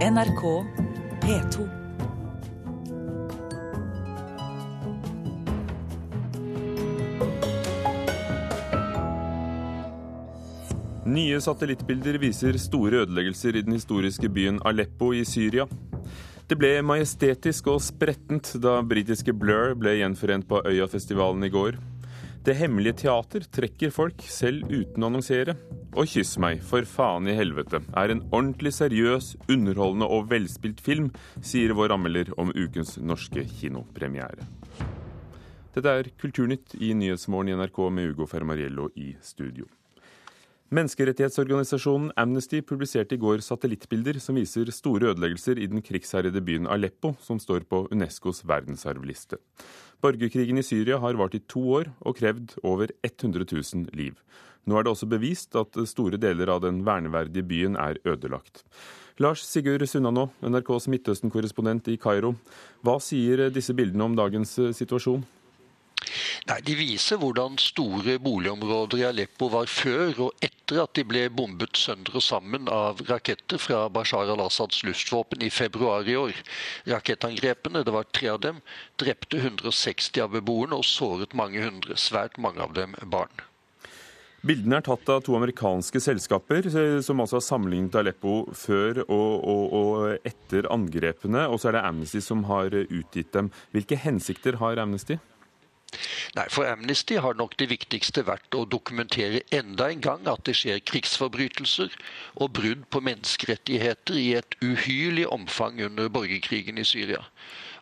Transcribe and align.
NRK 0.00 0.64
P2. 1.20 1.64
Nye 11.04 11.36
satellittbilder 11.44 12.16
viser 12.16 12.56
store 12.56 13.02
ødeleggelser 13.02 13.60
i 13.60 13.62
den 13.66 13.76
historiske 13.76 14.32
byen 14.32 14.62
Aleppo 14.64 15.12
i 15.12 15.20
Syria. 15.28 15.68
Det 16.48 16.56
ble 16.56 16.78
majestetisk 16.80 17.68
og 17.68 17.84
sprettent 17.84 18.54
da 18.56 18.78
britiske 18.80 19.36
Blur 19.36 19.76
ble 19.76 19.98
gjenforent 20.00 20.48
på 20.48 20.64
Øyafestivalen 20.64 21.44
i 21.44 21.52
går. 21.52 21.76
Det 22.40 22.54
hemmelige 22.56 23.02
teater 23.02 23.44
trekker 23.52 23.90
folk, 23.92 24.22
selv 24.24 24.70
uten 24.70 25.04
å 25.04 25.10
annonsere. 25.10 25.52
Og 25.92 26.08
Kyss 26.08 26.38
meg, 26.40 26.62
for 26.64 26.86
faen 26.88 27.28
i 27.28 27.34
helvete, 27.36 27.82
er 27.92 28.14
en 28.14 28.22
ordentlig 28.30 28.72
seriøs, 28.78 29.34
underholdende 29.52 30.08
og 30.08 30.30
velspilt 30.30 30.80
film, 30.80 31.10
sier 31.44 31.74
vår 31.76 31.92
anmelder 31.98 32.32
om 32.40 32.54
ukens 32.56 32.94
norske 32.96 33.44
kinopremiere. 33.58 34.48
Dette 35.74 35.92
er 36.00 36.08
Kulturnytt 36.16 36.78
i 36.80 36.94
Nyhetsmorgen 36.96 37.52
i 37.52 37.60
NRK 37.60 37.82
med 37.92 38.14
Ugo 38.14 38.30
Fermariello 38.30 38.88
i 38.96 39.12
studio. 39.20 39.68
Menneskerettighetsorganisasjonen 40.70 42.12
Amnesty 42.14 42.60
publiserte 42.62 43.16
i 43.16 43.18
går 43.18 43.40
satellittbilder 43.42 44.20
som 44.22 44.36
viser 44.38 44.68
store 44.70 45.08
ødeleggelser 45.10 45.58
i 45.58 45.66
den 45.66 45.82
krigsherjede 45.82 46.38
byen 46.46 46.68
Aleppo, 46.70 47.16
som 47.18 47.40
står 47.42 47.64
på 47.66 47.88
Unescos 47.90 48.44
verdensarvliste. 48.46 49.40
Borgerkrigen 49.98 50.62
i 50.62 50.62
Syria 50.62 51.00
har 51.02 51.18
vart 51.18 51.34
i 51.34 51.42
to 51.42 51.64
år 51.80 51.90
og 52.06 52.20
krevd 52.20 52.54
over 52.62 52.94
100 53.02 53.48
000 53.50 53.90
liv. 53.98 54.14
Nå 54.62 54.78
er 54.78 54.86
det 54.86 54.92
også 54.92 55.10
bevist 55.10 55.58
at 55.58 55.74
store 55.90 56.22
deler 56.22 56.54
av 56.54 56.62
den 56.62 56.84
verneverdige 56.86 57.48
byen 57.50 57.74
er 57.74 57.98
ødelagt. 58.06 58.62
Lars 59.18 59.42
Sigurd 59.42 59.82
Sunnanå, 59.90 60.28
NRKs 60.38 60.86
Midtøsten-korrespondent 60.86 61.90
i 61.90 61.98
Kairo. 61.98 62.36
Hva 62.86 63.00
sier 63.02 63.48
disse 63.50 63.74
bildene 63.74 64.06
om 64.06 64.14
dagens 64.14 64.54
situasjon? 64.78 65.26
Nei, 66.48 66.58
De 66.66 66.76
viser 66.78 67.20
hvordan 67.20 67.58
store 67.60 68.18
boligområder 68.22 69.02
i 69.02 69.06
Aleppo 69.08 69.50
var 69.52 69.70
før 69.70 70.26
og 70.28 70.44
etter 70.44 70.82
at 70.84 70.94
de 70.98 71.04
ble 71.06 71.26
bombet 71.34 71.78
sønder 71.78 72.16
og 72.20 72.24
sammen 72.24 72.70
av 72.70 73.02
raketter 73.10 73.60
fra 73.62 73.84
Bashar 73.92 74.30
al-Assads 74.34 74.84
luftvåpen 74.86 75.42
i 75.46 75.50
februar 75.50 76.08
i 76.08 76.16
år. 76.20 76.40
Rakettangrepene, 76.90 77.84
det 77.84 77.94
var 77.94 78.08
tre 78.10 78.32
av 78.34 78.40
dem, 78.46 78.60
drepte 79.00 79.40
160 79.42 80.24
av 80.24 80.34
beboerne 80.38 80.78
og 80.80 80.86
såret 80.86 81.36
mange 81.36 81.62
hundre, 81.64 81.98
svært 81.98 82.38
mange 82.38 82.62
av 82.64 82.76
dem 82.78 82.96
barn. 83.10 83.46
Bildene 84.40 84.78
er 84.78 84.84
tatt 84.86 85.10
av 85.12 85.18
to 85.20 85.34
amerikanske 85.36 86.00
selskaper, 86.00 86.64
som 87.04 87.20
altså 87.20 87.36
har 87.36 87.44
sammenlignet 87.44 87.98
Aleppo 88.00 88.46
før 88.56 89.02
og, 89.02 89.32
og, 89.44 89.64
og 89.76 90.28
etter 90.30 90.68
angrepene. 90.72 91.42
Og 91.52 91.60
så 91.60 91.68
er 91.68 91.76
det 91.76 91.82
Amnesty 91.84 92.22
som 92.24 92.46
har 92.48 92.72
utgitt 92.72 93.34
dem. 93.36 93.50
Hvilke 93.76 93.98
hensikter 94.00 94.56
har 94.62 94.80
Amnesty? 94.80 95.18
Nei, 96.36 96.46
For 96.54 96.68
Amnesty 96.70 97.16
har 97.18 97.34
nok 97.38 97.56
det 97.58 97.70
viktigste 97.72 98.22
vært 98.28 98.54
å 98.54 98.66
dokumentere 98.74 99.42
enda 99.54 99.88
en 99.90 100.04
gang 100.04 100.28
at 100.30 100.44
det 100.46 100.54
skjer 100.60 100.82
krigsforbrytelser 100.90 101.96
og 102.36 102.52
brudd 102.60 102.84
på 102.90 103.02
menneskerettigheter 103.08 104.20
i 104.20 104.28
et 104.38 104.58
uhyrlig 104.62 105.26
omfang 105.32 105.80
under 105.88 106.12
borgerkrigen 106.12 106.78
i 106.78 106.86
Syria. 106.86 107.24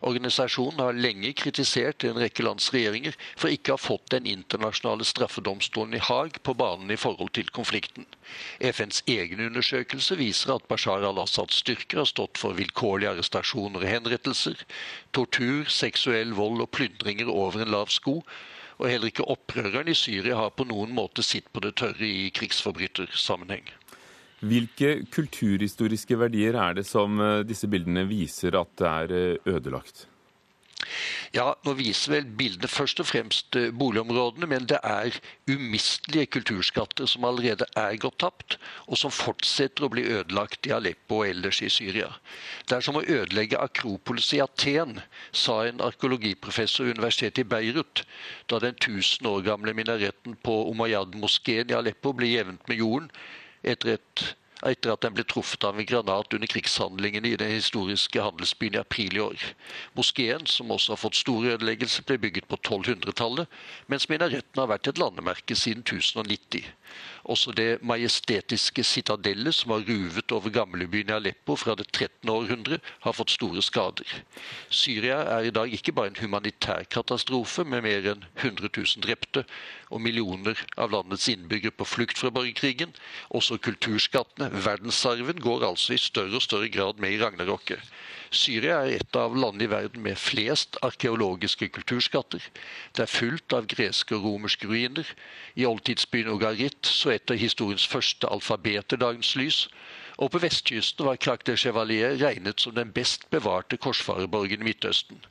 Organisasjonen 0.01 0.79
har 0.79 0.95
lenge 0.95 1.33
kritisert 1.35 2.05
en 2.07 2.19
rekke 2.21 2.43
lands 2.45 2.69
regjeringer 2.73 3.17
for 3.35 3.51
ikke 3.51 3.73
å 3.73 3.77
ha 3.77 3.81
fått 3.83 4.11
den 4.13 4.29
internasjonale 4.29 5.07
straffedomstolen 5.07 5.97
i 5.97 6.03
Haag 6.03 6.39
på 6.45 6.55
banen 6.59 6.91
i 6.93 6.99
forhold 6.99 7.33
til 7.35 7.49
konflikten. 7.55 8.07
FNs 8.63 9.01
egen 9.11 9.43
undersøkelse 9.49 10.15
viser 10.19 10.55
at 10.55 10.67
Bashar 10.71 11.03
al-Assads 11.07 11.59
styrker 11.63 12.03
har 12.03 12.09
stått 12.09 12.39
for 12.39 12.55
vilkårlige 12.59 13.11
arrestasjoner 13.15 13.83
og 13.83 13.91
henrettelser, 13.91 14.63
tortur, 15.15 15.67
seksuell 15.67 16.31
vold 16.37 16.63
og 16.63 16.71
plyndringer 16.75 17.31
over 17.31 17.65
en 17.65 17.75
lav 17.75 17.91
sko. 17.91 18.21
Og 18.79 18.87
heller 18.87 19.11
ikke 19.11 19.27
opprørerne 19.27 19.91
i 19.91 19.97
Syria 19.97 20.37
har 20.39 20.55
på 20.55 20.63
noen 20.69 20.93
måte 20.95 21.25
sitt 21.25 21.51
på 21.51 21.59
det 21.65 21.73
tørre 21.81 22.07
i 22.07 22.29
krigsforbrytersammenheng. 22.31 23.67
Hvilke 24.39 25.01
kulturhistoriske 25.11 26.15
verdier 26.19 26.55
er 26.55 26.77
det 26.79 26.85
som 26.87 27.19
eh, 27.19 27.41
disse 27.47 27.67
bildene 27.67 28.05
viser 28.07 28.55
at 28.59 28.71
det 28.79 28.87
er 28.87 29.17
eh, 29.17 29.51
ødelagt? 29.51 30.05
Ja, 31.35 31.51
Nå 31.67 31.73
viser 31.77 32.13
vel 32.13 32.27
bildene 32.39 32.69
først 32.71 33.01
og 33.03 33.09
fremst 33.09 33.57
eh, 33.59 33.67
boligområdene, 33.75 34.47
men 34.47 34.67
det 34.71 34.79
er 34.79 35.17
umistelige 35.51 36.29
kulturskatter 36.37 37.09
som 37.11 37.27
allerede 37.27 37.67
er 37.77 37.97
gått 38.01 38.21
tapt, 38.23 38.55
og 38.87 38.97
som 39.01 39.11
fortsetter 39.13 39.85
å 39.85 39.91
bli 39.91 40.05
ødelagt 40.07 40.69
i 40.69 40.73
Aleppo 40.77 41.19
og 41.19 41.27
ellers 41.33 41.59
i 41.65 41.69
Syria. 41.73 42.07
Det 42.63 42.77
er 42.77 42.85
som 42.85 42.97
å 42.97 43.03
ødelegge 43.03 43.59
Akropolis 43.59 44.31
i 44.37 44.41
Aten, 44.45 45.01
sa 45.35 45.59
en 45.67 45.83
arkeologiprofessor 45.83 46.87
ved 46.87 46.97
universitetet 46.97 47.43
i 47.43 47.49
Beirut, 47.51 48.05
da 48.47 48.63
den 48.63 48.79
1000 48.79 49.27
år 49.29 49.43
gamle 49.51 49.75
minaretten 49.75 50.39
på 50.47 50.61
Umayyad-moskeen 50.71 51.69
i 51.69 51.77
Aleppo 51.77 52.15
ble 52.15 52.31
jevnt 52.31 52.65
med 52.71 52.79
jorden 52.79 53.11
etter, 53.63 53.97
et, 53.97 54.23
etter 54.65 54.93
at 54.93 55.03
den 55.05 55.15
ble 55.17 55.25
truffet 55.27 55.63
av 55.67 55.79
en 55.79 55.87
granat 55.87 56.33
under 56.35 56.51
krigshandlingene 56.51 57.33
i 57.33 57.39
den 57.39 57.51
historiske 57.55 58.23
handelsbyen 58.23 58.77
i 58.77 58.81
april 58.81 59.17
i 59.17 59.23
år. 59.23 59.45
Moskeen, 59.99 60.47
som 60.47 60.71
også 60.71 60.95
har 60.95 61.01
fått 61.03 61.19
store 61.19 61.55
ødeleggelser, 61.57 62.07
ble 62.07 62.19
bygget 62.25 62.49
på 62.51 62.59
1200-tallet, 62.61 63.49
mens 63.87 64.09
minaretten 64.11 64.63
har 64.63 64.71
vært 64.71 64.91
et 64.91 65.01
landemerke 65.01 65.57
siden 65.57 65.83
1090. 65.87 66.67
Også 67.29 67.51
det 67.55 67.81
majestetiske 67.85 68.83
sitadellet 68.83 69.55
som 69.55 69.73
var 69.73 69.83
ruvet 69.87 70.31
over 70.31 70.53
gamlebyen 70.53 71.11
i 71.11 71.15
Aleppo 71.17 71.55
fra 71.59 71.75
det 71.75 71.89
13. 71.91 72.29
århundre, 72.29 72.79
har 73.05 73.15
fått 73.15 73.33
store 73.35 73.61
skader. 73.65 74.13
Syria 74.69 75.19
er 75.35 75.49
i 75.49 75.53
dag 75.53 75.73
ikke 75.73 75.93
bare 75.95 76.13
en 76.13 76.21
humanitær 76.21 76.87
katastrofe 76.89 77.65
med 77.67 77.83
mer 77.85 78.07
enn 78.13 78.25
100 78.41 78.71
000 78.71 79.05
drepte 79.05 79.45
og 79.89 80.01
millioner 80.01 80.59
av 80.77 80.93
landets 80.93 81.27
innbyggere 81.31 81.75
på 81.75 81.87
flukt 81.87 82.17
fra 82.17 82.31
borgerkrigen. 82.33 82.95
Også 83.29 83.59
kulturskattene, 83.61 84.49
verdensarven, 84.65 85.41
går 85.43 85.67
altså 85.67 85.95
i 85.95 86.01
større 86.01 86.39
og 86.39 86.45
større 86.45 86.71
grad 86.73 87.01
med 87.01 87.13
i 87.13 87.21
ragnarokket. 87.21 87.83
Syria 88.31 88.83
er 88.85 88.99
et 88.99 89.17
av 89.17 89.33
landene 89.33 89.65
i 89.65 89.71
verden 89.71 90.03
med 90.05 90.19
flest 90.21 90.77
arkeologiske 90.85 91.69
kulturskatter. 91.73 92.43
Det 92.93 93.03
er 93.05 93.09
fullt 93.09 93.55
av 93.57 93.65
greske 93.71 94.13
og 94.17 94.27
romerske 94.27 94.69
ruiner. 94.69 95.07
I 95.57 95.65
oldtidsbyen 95.65 96.29
Ogarit 96.29 96.85
så 96.85 97.15
et 97.15 97.33
av 97.33 97.41
historiens 97.41 97.87
første 97.89 98.29
alfabeter 98.29 99.01
dagens 99.01 99.33
lys. 99.39 99.63
Og 100.19 100.29
på 100.33 100.43
vestkysten 100.43 101.07
var 101.07 101.17
Crac 101.17 101.45
de 101.47 101.57
Chevalier 101.57 102.17
regnet 102.21 102.61
som 102.61 102.75
den 102.75 102.93
best 102.93 103.25
bevarte 103.33 103.79
korsfarerborgen 103.81 104.61
i 104.61 104.69
Midtøsten. 104.69 105.23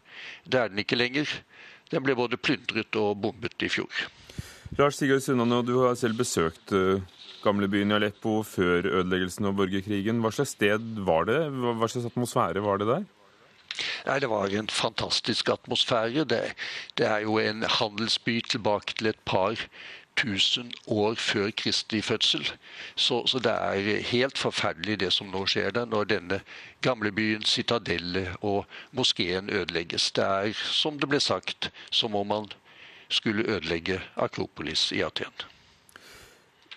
Det 0.44 0.58
er 0.58 0.72
den 0.72 0.82
ikke 0.82 0.98
lenger. 0.98 1.28
Den 1.92 2.02
ble 2.02 2.18
både 2.18 2.40
plyndret 2.40 2.96
og 2.98 3.20
bombet 3.22 3.62
i 3.62 3.70
fjor. 3.70 4.08
Lars 4.76 4.98
Sigurd 5.00 5.24
Sunnane, 5.24 5.62
du 5.64 5.78
har 5.86 5.96
selv 5.96 6.18
besøkt 6.18 6.74
uh 6.76 7.00
gamlebyen 7.42 7.92
i 7.92 7.94
Aleppo 7.98 8.42
før 8.46 8.86
ødeleggelsen 8.86 9.46
og 9.48 9.56
borgerkrigen. 9.60 10.22
Hva 10.24 10.32
slags 10.34 10.56
sted 10.56 11.04
var 11.06 11.28
det? 11.28 11.38
Hva 11.54 11.88
slags 11.90 12.08
atmosfære 12.10 12.64
var 12.64 12.82
det 12.82 12.88
der? 12.90 13.06
Nei, 14.06 14.18
Det 14.18 14.30
var 14.30 14.50
en 14.50 14.68
fantastisk 14.68 15.48
atmosfære. 15.48 16.24
Det, 16.24 16.42
det 16.98 17.06
er 17.06 17.18
jo 17.26 17.38
en 17.38 17.62
handelsby 17.62 18.40
tilbake 18.40 18.98
til 18.98 19.06
et 19.12 19.22
par 19.24 19.54
tusen 20.18 20.72
år 20.86 21.14
før 21.14 21.50
Kristi 21.56 22.00
fødsel. 22.02 22.42
Så, 22.96 23.26
så, 23.26 23.38
det 23.38 23.52
er 23.52 24.02
helt 24.02 24.38
forferdelig 24.38 24.98
det 25.00 25.12
som 25.14 25.30
nå 25.30 25.44
skjer 25.46 25.70
der, 25.70 25.86
når 25.86 26.10
denne 26.10 26.40
gamlebyen, 26.82 27.44
citadellet 27.46 28.34
og 28.40 28.66
moskeen 28.92 29.50
ødelegges. 29.50 30.10
Det 30.10 30.24
er, 30.24 30.52
som 30.52 30.98
det 30.98 31.08
ble 31.08 31.20
sagt, 31.20 31.70
som 31.90 32.18
om 32.18 32.26
man 32.26 32.50
skulle 33.08 33.46
ødelegge 33.48 34.00
Akropolis 34.16 34.90
i 34.92 35.02
Aten. 35.06 35.32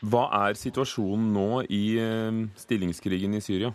Hva 0.01 0.25
er 0.47 0.57
situasjonen 0.57 1.29
nå 1.35 1.61
i 1.69 1.83
eh, 2.01 2.41
stillingskrigen 2.57 3.37
i 3.37 3.43
Syria? 3.43 3.73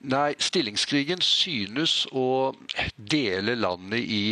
Nei, 0.00 0.34
stillingskrigen 0.40 1.20
synes 1.22 2.06
å 2.16 2.52
dele 2.96 3.54
landet 3.58 4.00
i 4.02 4.24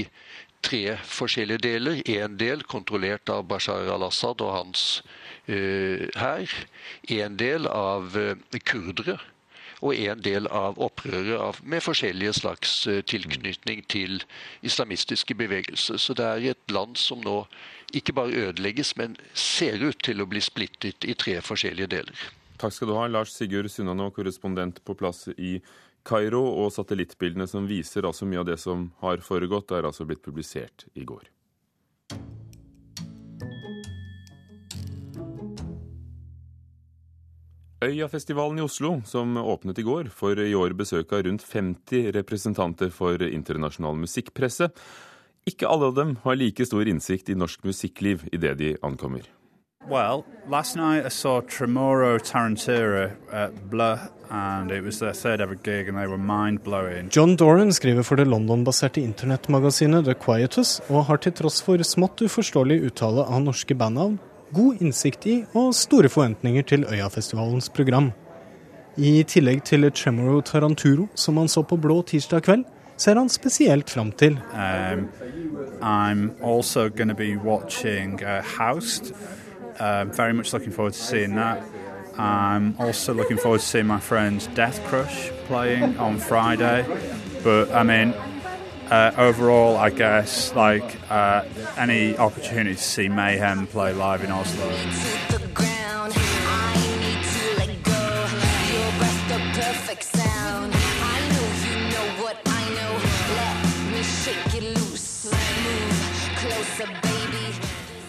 tre 0.64 0.96
forskjellige 1.04 1.62
deler. 1.66 2.02
En 2.08 2.38
del 2.40 2.64
kontrollert 2.66 3.30
av 3.32 3.46
Bashar 3.50 3.88
al-Assad 3.92 4.42
og 4.44 4.54
hans 4.54 4.84
uh, 5.48 6.06
hær. 6.18 6.54
En 7.20 7.36
del 7.40 7.68
av 7.70 8.16
uh, 8.16 8.58
kurdere. 8.64 9.18
Og 9.82 9.94
en 9.94 10.22
del 10.22 10.48
av 10.50 10.78
opprørere 10.82 11.52
med 11.62 11.84
forskjellige 11.84 12.32
slags 12.40 12.72
uh, 12.90 12.98
tilknytning 13.06 13.84
til 13.86 14.22
islamistiske 14.66 15.36
bevegelser. 15.38 16.00
Så 16.02 16.16
det 16.18 16.26
er 16.26 16.50
et 16.52 16.74
land 16.74 16.98
som 16.98 17.22
nå 17.22 17.44
ikke 17.94 18.12
bare 18.16 18.48
ødelegges, 18.48 18.96
men 18.98 19.16
ser 19.32 19.80
ut 19.84 20.00
til 20.04 20.20
å 20.20 20.28
bli 20.28 20.42
splittet 20.44 21.06
i 21.08 21.14
tre 21.14 21.38
forskjellige 21.44 21.92
deler. 21.94 22.26
Takk 22.58 22.74
skal 22.74 22.90
du 22.90 22.96
ha, 22.98 23.06
Lars 23.06 23.36
Sigurd 23.36 23.70
Sunnanå, 23.70 24.10
korrespondent 24.10 24.82
på 24.84 24.96
plass 24.98 25.28
i 25.36 25.60
Kairo. 26.08 26.42
Og 26.64 26.72
satellittbildene 26.74 27.46
som 27.46 27.68
viser 27.70 28.08
altså 28.08 28.26
mye 28.26 28.42
av 28.42 28.50
det 28.50 28.58
som 28.60 28.88
har 29.04 29.22
foregått, 29.24 29.72
er 29.76 29.86
altså 29.86 30.08
blitt 30.08 30.24
publisert 30.24 30.88
i 30.98 31.06
går. 31.06 31.28
Øyafestivalen 37.78 38.58
i 38.58 38.62
Oslo, 38.62 38.96
som 39.06 39.36
åpnet 39.36 39.78
i 39.78 39.82
går, 39.86 40.08
får 40.10 40.40
i 40.42 40.54
år 40.54 40.72
besøk 40.74 41.12
av 41.14 41.22
rundt 41.22 41.44
50 41.46 42.10
representanter 42.16 42.90
for 42.90 43.22
internasjonal 43.22 43.94
musikkpresse. 44.02 44.66
Ikke 45.46 45.68
alle 45.70 45.86
av 45.86 45.94
dem 45.94 46.16
har 46.24 46.34
like 46.34 46.66
stor 46.66 46.88
innsikt 46.90 47.30
i 47.30 47.36
norsk 47.38 47.62
musikkliv 47.62 48.24
idet 48.32 48.56
de 48.58 48.72
ankommer. 48.82 49.22
Well, 49.88 50.24
last 50.50 50.76
night 50.76 51.06
I 51.06 51.08
saw 51.08 51.40
Tremoro 51.40 52.18
Tarantira 52.18 53.12
at 53.30 53.54
Blur, 53.70 54.10
and 54.28 54.72
it 54.72 54.82
was 54.84 54.98
their 54.98 55.14
third 55.14 55.40
ever 55.40 55.54
gig, 55.54 55.88
and 55.88 55.96
they 55.96 56.06
were 56.06 56.18
mind 56.18 56.64
blowing. 56.64 57.08
John 57.14 57.36
Doran 57.36 57.72
skriver 57.72 58.02
for 58.02 58.16
det 58.16 58.26
London-baserte 58.26 59.00
internettmagasinet 59.00 60.04
The 60.04 60.14
Quietus, 60.14 60.80
og 60.90 61.06
har 61.06 61.22
til 61.22 61.32
tross 61.32 61.62
for 61.62 61.78
smått 61.78 62.26
uforståelig 62.26 62.82
uttale 62.90 63.22
av 63.22 63.40
norske 63.46 63.78
bandnavn, 63.78 64.18
god 64.54 64.82
innsikt 64.82 65.26
i 65.26 65.36
og 65.54 65.74
store 65.74 66.08
forventninger 66.08 66.62
til 66.62 66.86
Øyafestivalens 66.88 67.68
program. 67.68 68.12
I 68.96 69.22
tillegg 69.22 69.62
til 69.64 69.90
Tremoro 69.92 70.40
Taranturo, 70.40 71.06
som 71.14 71.36
han 71.36 71.48
så 71.48 71.62
på 71.62 71.76
Blå 71.76 72.02
tirsdag 72.02 72.42
kveld, 72.42 72.64
ser 72.96 73.14
han 73.14 73.28
spesielt 73.28 73.90
fram 73.90 74.12
til. 74.12 74.40
Um, 74.52 75.08
I'm 75.82 76.30
also 76.42 76.88
going 76.88 77.08
to 77.08 77.14
be 77.14 77.36
watching 77.36 78.20
uh, 78.22 78.42
Housed. 78.42 79.14
Um, 79.80 80.10
very 80.16 80.32
much 80.32 80.52
looking 80.52 80.72
forward 80.72 80.92
to 80.92 80.98
seeing 80.98 81.36
that. 81.36 81.58
I'm 82.18 82.74
also 82.80 83.12
looking 83.14 83.38
forward 83.38 83.60
to 83.60 83.66
seeing 83.66 83.86
my 83.86 84.00
friends 84.00 84.50
Death 84.56 84.80
Crush 84.88 85.30
playing 85.46 85.96
on 86.00 86.18
Friday. 86.18 86.84
But 87.44 87.70
I 87.70 87.84
mean, 87.84 88.14
uh, 88.90 89.12
overall, 89.16 89.76
I 89.76 89.90
guess 89.90 90.54
like 90.54 90.96
uh, 91.10 91.42
any 91.76 92.16
opportunity 92.16 92.74
to 92.74 92.82
see 92.82 93.08
Mayhem 93.08 93.66
play 93.66 93.92
live 93.92 94.24
in 94.24 94.30
Oslo. 94.32 94.68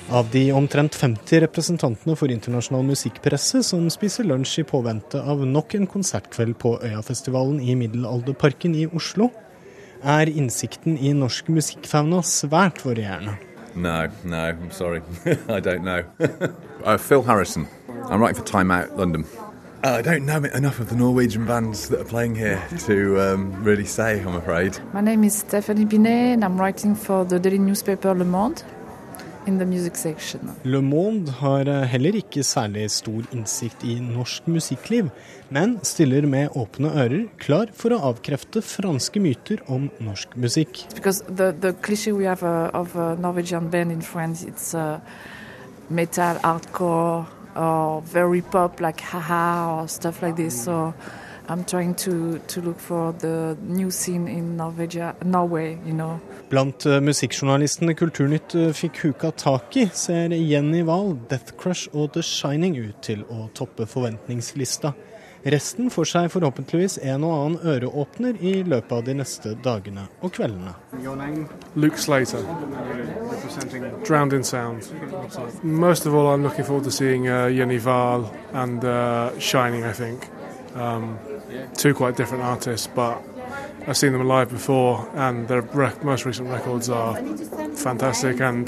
Av 0.10 0.26
de 0.32 0.52
omtrent 0.52 0.96
50 0.96 1.40
representantene 1.44 2.16
for 2.18 2.32
internasjonal 2.34 2.82
musikkpresse 2.88 3.62
som 3.64 3.84
spiser 3.94 4.26
lunsj 4.26 4.64
i 4.64 4.66
påvente 4.66 5.22
av 5.22 5.44
nok 5.46 5.76
en 5.78 5.86
konsertkveld 5.88 6.58
på 6.58 6.72
Øyafestivalen 6.82 7.60
i 7.62 7.76
Middelalderparken 7.78 8.74
i 8.74 8.88
Oslo, 8.90 9.30
er 10.04 10.30
innsikten 10.30 10.98
i 10.98 11.14
norsk 11.14 11.50
musikkfauna 11.50 12.22
svært 12.24 12.84
varierende. 12.86 13.38
No, 13.76 14.08
no, 14.24 14.38
I'm 14.38 14.72
sorry. 14.72 15.02
I 15.50 15.60
don't 15.60 15.84
know. 15.84 16.04
uh, 16.84 16.98
Phil 16.98 17.24
Harrison. 17.24 17.68
I'm 18.10 18.20
writing 18.20 18.42
for 18.42 18.46
Time 18.48 18.72
Out 18.72 18.98
London. 18.98 19.26
Uh, 19.84 19.92
I 20.00 20.02
don't 20.02 20.26
know 20.26 20.44
enough 20.44 20.80
of 20.80 20.90
the 20.90 20.96
Norwegian 20.96 21.46
bands 21.46 21.88
that 21.90 22.02
are 22.02 22.06
playing 22.06 22.36
here 22.36 22.62
to 22.80 23.22
um, 23.22 23.64
really 23.64 23.86
say, 23.86 24.20
I'm 24.20 24.36
afraid. 24.36 24.78
My 24.94 25.00
name 25.00 25.24
is 25.24 25.38
Stephanie 25.38 25.86
Binet 25.86 26.34
and 26.34 26.44
I'm 26.44 26.60
writing 26.60 26.96
for 26.96 27.24
the 27.24 27.40
daily 27.40 27.60
newspaper 27.60 28.14
Le 28.14 28.26
Monde. 28.26 28.64
Le 29.48 30.82
Monde 30.82 31.32
har 31.40 31.68
eh, 31.68 31.86
heller 31.88 32.18
ikke 32.20 32.44
særlig 32.44 32.90
stor 32.92 33.24
innsikt 33.34 33.84
i 33.88 33.96
norsk 34.04 34.48
musikkliv, 34.52 35.10
men 35.50 35.78
stiller 35.84 36.28
med 36.28 36.50
åpne 36.60 36.92
ører, 36.92 37.26
klar 37.42 37.72
for 37.74 37.96
å 37.96 38.02
avkrefte 38.12 38.62
franske 38.62 39.22
myter 39.24 39.64
om 39.68 39.90
norsk 40.00 40.36
musikk. 40.36 40.86
The, 41.00 41.52
the 41.54 41.74
we 42.14 42.26
have 42.26 42.44
uh, 42.44 42.70
of 42.74 42.96
in 43.92 44.02
France, 44.02 44.44
it's 44.44 44.74
uh, 44.74 45.00
metal, 45.90 46.36
hardcore, 46.44 47.26
or 47.56 48.02
very 48.02 48.42
pop 48.42 48.80
like 48.80 49.02
haha 49.02 49.82
or 49.82 49.88
stuff 49.88 50.22
like 50.22 50.36
this. 50.36 50.64
So 50.64 50.94
to, 51.50 52.40
to 52.48 52.62
look 52.62 52.80
for 52.80 53.12
the 53.14 53.58
new 53.62 53.90
scene 53.90 54.28
in 54.28 54.56
Norvegia, 54.58 55.16
Norway, 55.26 55.80
you 55.86 55.94
know. 55.94 56.20
Blant 56.50 56.86
uh, 56.86 57.00
musikkjournalistene 57.02 57.96
Kulturnytt 57.96 58.56
uh, 58.56 58.72
fikk 58.74 59.02
huka 59.04 59.32
tak 59.32 59.76
i, 59.78 59.90
ser 59.94 60.30
Jenny 60.30 60.84
Wahl, 60.84 61.18
Death 61.30 61.58
Crush 61.58 61.90
og 61.94 62.14
The 62.14 62.22
Shining 62.22 62.78
ut 62.78 63.02
til 63.02 63.26
å 63.30 63.50
toppe 63.54 63.86
forventningslista. 63.90 64.94
Resten 65.50 65.90
får 65.90 66.06
seg 66.06 66.32
forhåpentligvis 66.34 67.00
en 67.02 67.24
og 67.24 67.34
annen 67.34 67.60
øreåpner 67.74 68.42
i 68.44 68.60
løpet 68.64 68.92
av 68.92 69.06
de 69.08 69.14
neste 69.16 69.54
dagene 69.64 70.06
og 70.22 70.34
kveldene. 70.36 70.74
Luke 71.76 71.98
Slater, 71.98 72.44
Drowned 74.06 74.34
in 74.34 74.44
Sound. 74.44 74.84
Most 75.64 76.06
of 76.06 76.14
all, 76.14 76.28
I'm 76.28 76.44
looking 76.44 76.66
forward 76.66 76.84
to 76.84 76.92
seeing 76.92 77.28
uh, 77.28 77.48
Jenny 77.48 77.80
Wahl 77.80 78.30
and 78.54 78.84
uh, 78.84 79.32
Shining, 79.40 79.86
I 79.86 79.94
think. 79.94 80.28
Um, 80.76 81.20
two 81.76 81.94
quite 81.94 82.16
different 82.16 82.44
artists, 82.44 82.88
but 82.88 83.22
I've 83.88 83.98
seen 83.98 84.14
them 84.14 84.28
live 84.28 84.50
before, 84.50 85.10
and 85.16 85.48
their 85.48 85.64
most 86.04 86.26
recent 86.26 86.50
records 86.50 86.90
are 86.90 87.16
fantastic, 87.76 88.40
and 88.40 88.68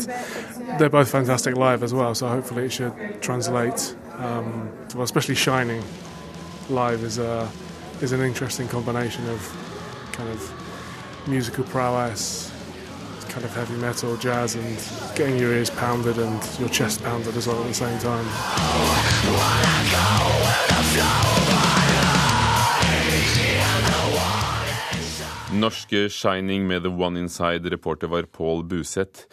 they're 0.79 0.89
both 0.89 1.11
fantastic 1.11 1.55
live 1.55 1.83
as 1.83 1.93
well. 1.93 2.15
So 2.15 2.27
hopefully 2.27 2.65
it 2.65 2.71
should 2.71 3.21
translate. 3.21 3.95
Um, 4.17 4.71
well, 4.95 5.03
especially 5.03 5.35
Shining 5.35 5.83
live 6.69 7.03
is 7.03 7.17
a 7.17 7.49
is 8.01 8.13
an 8.13 8.21
interesting 8.21 8.67
combination 8.67 9.27
of 9.29 10.09
kind 10.11 10.29
of 10.29 11.27
musical 11.27 11.63
prowess, 11.65 12.51
kind 13.29 13.45
of 13.45 13.53
heavy 13.53 13.75
metal, 13.75 14.17
jazz, 14.17 14.55
and 14.55 15.15
getting 15.15 15.37
your 15.37 15.53
ears 15.53 15.69
pounded 15.69 16.17
and 16.17 16.59
your 16.59 16.69
chest 16.69 17.03
pounded 17.03 17.37
as 17.37 17.47
well 17.47 17.61
at 17.61 17.67
the 17.67 17.73
same 17.73 17.99
time. 17.99 18.25
Norske 25.51 26.09
Shining 26.09 26.67
med 26.67 26.83
The 26.85 26.89
One 26.89 27.19
Inside. 27.19 27.69
Reporter 27.69 28.07
var 28.07 28.23
Pål 28.23 28.63
Buseth. 28.63 29.27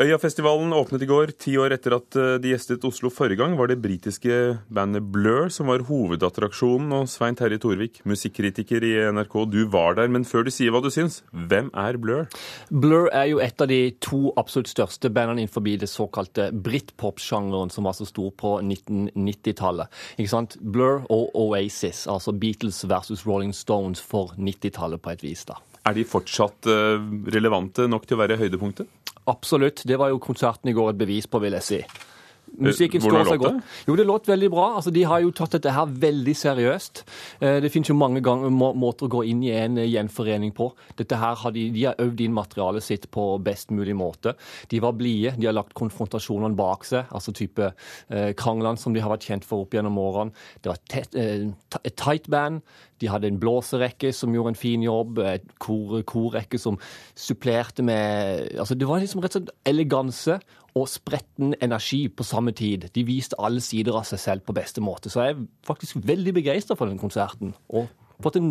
Øyafestivalen 0.00 0.72
åpnet 0.72 1.02
i 1.04 1.06
går. 1.10 1.30
Ti 1.36 1.58
år 1.60 1.74
etter 1.74 1.92
at 1.92 2.16
eh, 2.16 2.38
de 2.40 2.54
gjestet 2.54 2.84
Oslo 2.88 3.10
forrige 3.12 3.36
gang, 3.42 3.52
var 3.58 3.68
det 3.68 3.82
britiske 3.84 4.32
bandet 4.72 5.04
Blur 5.12 5.50
som 5.52 5.68
var 5.68 5.84
hovedattraksjonen. 5.84 6.94
Og 6.96 7.10
Svein 7.12 7.36
Terje 7.36 7.58
Torvik, 7.60 8.00
musikkritiker 8.08 8.86
i 8.86 8.94
NRK, 9.12 9.36
du 9.52 9.58
var 9.68 9.98
der. 9.98 10.08
Men 10.08 10.24
før 10.24 10.48
du 10.48 10.52
sier 10.54 10.72
hva 10.72 10.80
du 10.80 10.88
syns, 10.88 11.20
hvem 11.36 11.68
er 11.76 12.00
Blur? 12.00 12.24
Blur 12.72 13.10
er 13.12 13.28
jo 13.28 13.44
et 13.44 13.60
av 13.60 13.68
de 13.68 13.82
to 14.00 14.32
absolutt 14.40 14.72
største 14.72 15.12
bandene 15.12 15.44
innenfor 15.44 15.68
det 15.68 15.92
såkalte 15.92 16.48
britpop-sjangeren 16.48 17.68
som 17.68 17.84
var 17.84 17.92
så 18.00 18.08
stor 18.08 18.32
på 18.40 18.56
1990-tallet. 18.64 19.92
Ikke 20.16 20.32
sant? 20.32 20.56
Blur 20.64 21.04
og 21.12 21.28
Oasis, 21.36 22.06
altså 22.08 22.32
Beatles 22.32 22.86
versus 22.88 23.26
Rolling 23.28 23.52
Stones 23.52 24.00
for 24.00 24.32
90-tallet 24.40 25.04
på 25.04 25.12
et 25.12 25.28
vis. 25.28 25.44
da. 25.44 25.60
Er 25.88 25.96
de 25.96 26.04
fortsatt 26.04 26.68
eh, 26.68 27.00
relevante 27.32 27.86
nok 27.88 28.06
til 28.06 28.18
å 28.18 28.22
være 28.22 28.38
høydepunktet? 28.40 28.88
Absolutt. 29.30 29.84
Det 29.86 29.96
var 30.00 30.12
jo 30.12 30.20
konserten 30.22 30.70
i 30.70 30.76
går 30.76 30.92
et 30.92 31.00
bevis 31.00 31.28
på, 31.30 31.40
vil 31.42 31.56
jeg 31.56 31.66
si. 31.66 31.80
Musikken 32.58 33.00
Hvordan 33.00 33.26
låt 33.26 33.42
det? 33.42 33.62
Jo, 33.86 33.96
det 33.96 34.06
låt 34.06 34.28
veldig 34.28 34.50
bra. 34.50 34.66
Altså, 34.76 34.90
de 34.90 35.04
har 35.06 35.20
jo 35.22 35.30
tatt 35.34 35.54
dette 35.56 35.72
her 35.74 35.92
veldig 36.02 36.34
seriøst. 36.36 37.04
Eh, 37.40 37.58
det 37.62 37.70
finnes 37.72 37.88
jo 37.88 37.96
mange 37.96 38.22
ganger, 38.24 38.50
må, 38.52 38.72
måter 38.74 39.06
å 39.06 39.12
gå 39.12 39.22
inn 39.30 39.42
i 39.46 39.52
en 39.54 39.78
eh, 39.78 39.88
gjenforening 39.88 40.52
på. 40.56 40.70
Dette 40.98 41.18
her 41.20 41.38
har 41.40 41.54
de, 41.56 41.68
de 41.74 41.86
har 41.88 42.02
øvd 42.02 42.24
inn 42.26 42.36
materialet 42.36 42.84
sitt 42.84 43.08
på 43.14 43.26
best 43.44 43.72
mulig 43.74 43.96
måte. 43.96 44.34
De 44.70 44.82
var 44.82 44.96
blide. 44.98 45.36
De 45.38 45.48
har 45.48 45.56
lagt 45.56 45.76
konfrontasjonene 45.78 46.58
bak 46.58 46.84
seg, 46.88 47.08
altså 47.14 47.34
type 47.36 47.70
eh, 47.72 48.30
kranglene 48.38 48.80
som 48.80 48.96
de 48.96 49.02
har 49.04 49.12
vært 49.14 49.30
kjent 49.30 49.46
for 49.48 49.64
opp 49.64 49.74
gjennom 49.76 49.98
årene. 50.02 50.36
Det 50.60 50.72
var 50.72 50.80
et, 51.00 51.18
eh, 51.18 51.80
et 51.84 51.96
tight 52.00 52.28
band. 52.30 52.64
De 53.00 53.08
hadde 53.08 53.30
en 53.30 53.40
blåserekke 53.40 54.12
som 54.12 54.34
gjorde 54.34 54.52
en 54.52 54.60
fin 54.60 54.82
jobb, 54.84 55.22
et 55.24 55.46
kor, 55.62 56.00
korrekke 56.08 56.60
som 56.60 56.76
supplerte 57.16 57.84
med 57.86 58.50
altså 58.60 58.76
Det 58.76 58.88
var 58.88 59.00
liksom 59.00 59.22
rett 59.24 59.36
og 59.38 59.46
slett 59.46 59.54
eleganse 59.68 60.36
og 60.78 60.88
spretten 60.90 61.54
energi 61.62 62.04
på 62.08 62.26
samme 62.26 62.54
tid. 62.56 62.88
De 62.94 63.06
viste 63.06 63.38
alle 63.38 63.62
sider 63.64 63.96
av 63.96 64.06
seg 64.08 64.22
selv 64.22 64.46
på 64.46 64.56
beste 64.56 64.82
måte. 64.84 65.10
Så 65.10 65.24
jeg 65.24 65.36
er 65.36 65.42
faktisk 65.66 65.98
veldig 66.04 66.36
begeistra 66.36 66.78
for 66.78 66.90
den 66.90 67.00
konserten. 67.00 67.54
og 67.68 67.88
fått 68.24 68.38
en, 68.40 68.50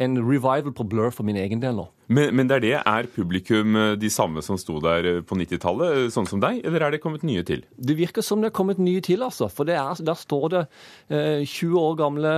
en, 0.00 0.18
revival 0.18 0.72
på 0.74 0.86
Blur 0.90 1.12
for 1.14 1.26
min 1.26 1.38
egen 1.40 1.62
del 1.62 1.76
nå. 1.78 1.86
Men, 2.12 2.34
men, 2.36 2.48
det 2.50 2.56
er 2.58 2.64
det, 2.64 2.72
er 2.80 3.10
publikum 3.14 3.76
eh, 3.80 3.92
de 4.00 4.10
samme 4.12 4.42
som 4.44 4.58
sto 4.60 4.80
der 4.84 5.08
eh, 5.08 5.20
på 5.24 5.38
90-tallet, 5.40 5.98
eh, 6.04 6.08
sånn 6.12 6.28
som 6.28 6.42
deg, 6.42 6.60
eller 6.66 6.84
er 6.84 6.94
det 6.94 7.02
kommet 7.04 7.24
nye 7.26 7.44
til? 7.46 7.64
Det 7.78 7.96
virker 7.98 8.24
som 8.24 8.42
det 8.42 8.50
er 8.50 8.56
kommet 8.56 8.80
nye 8.82 9.02
til, 9.04 9.24
altså. 9.24 9.48
For 9.52 9.68
er, 9.70 9.94
der 10.04 10.18
står 10.18 10.48
det 10.56 10.64
eh, 11.08 11.44
20 11.46 11.78
år 11.80 12.00
gamle 12.02 12.34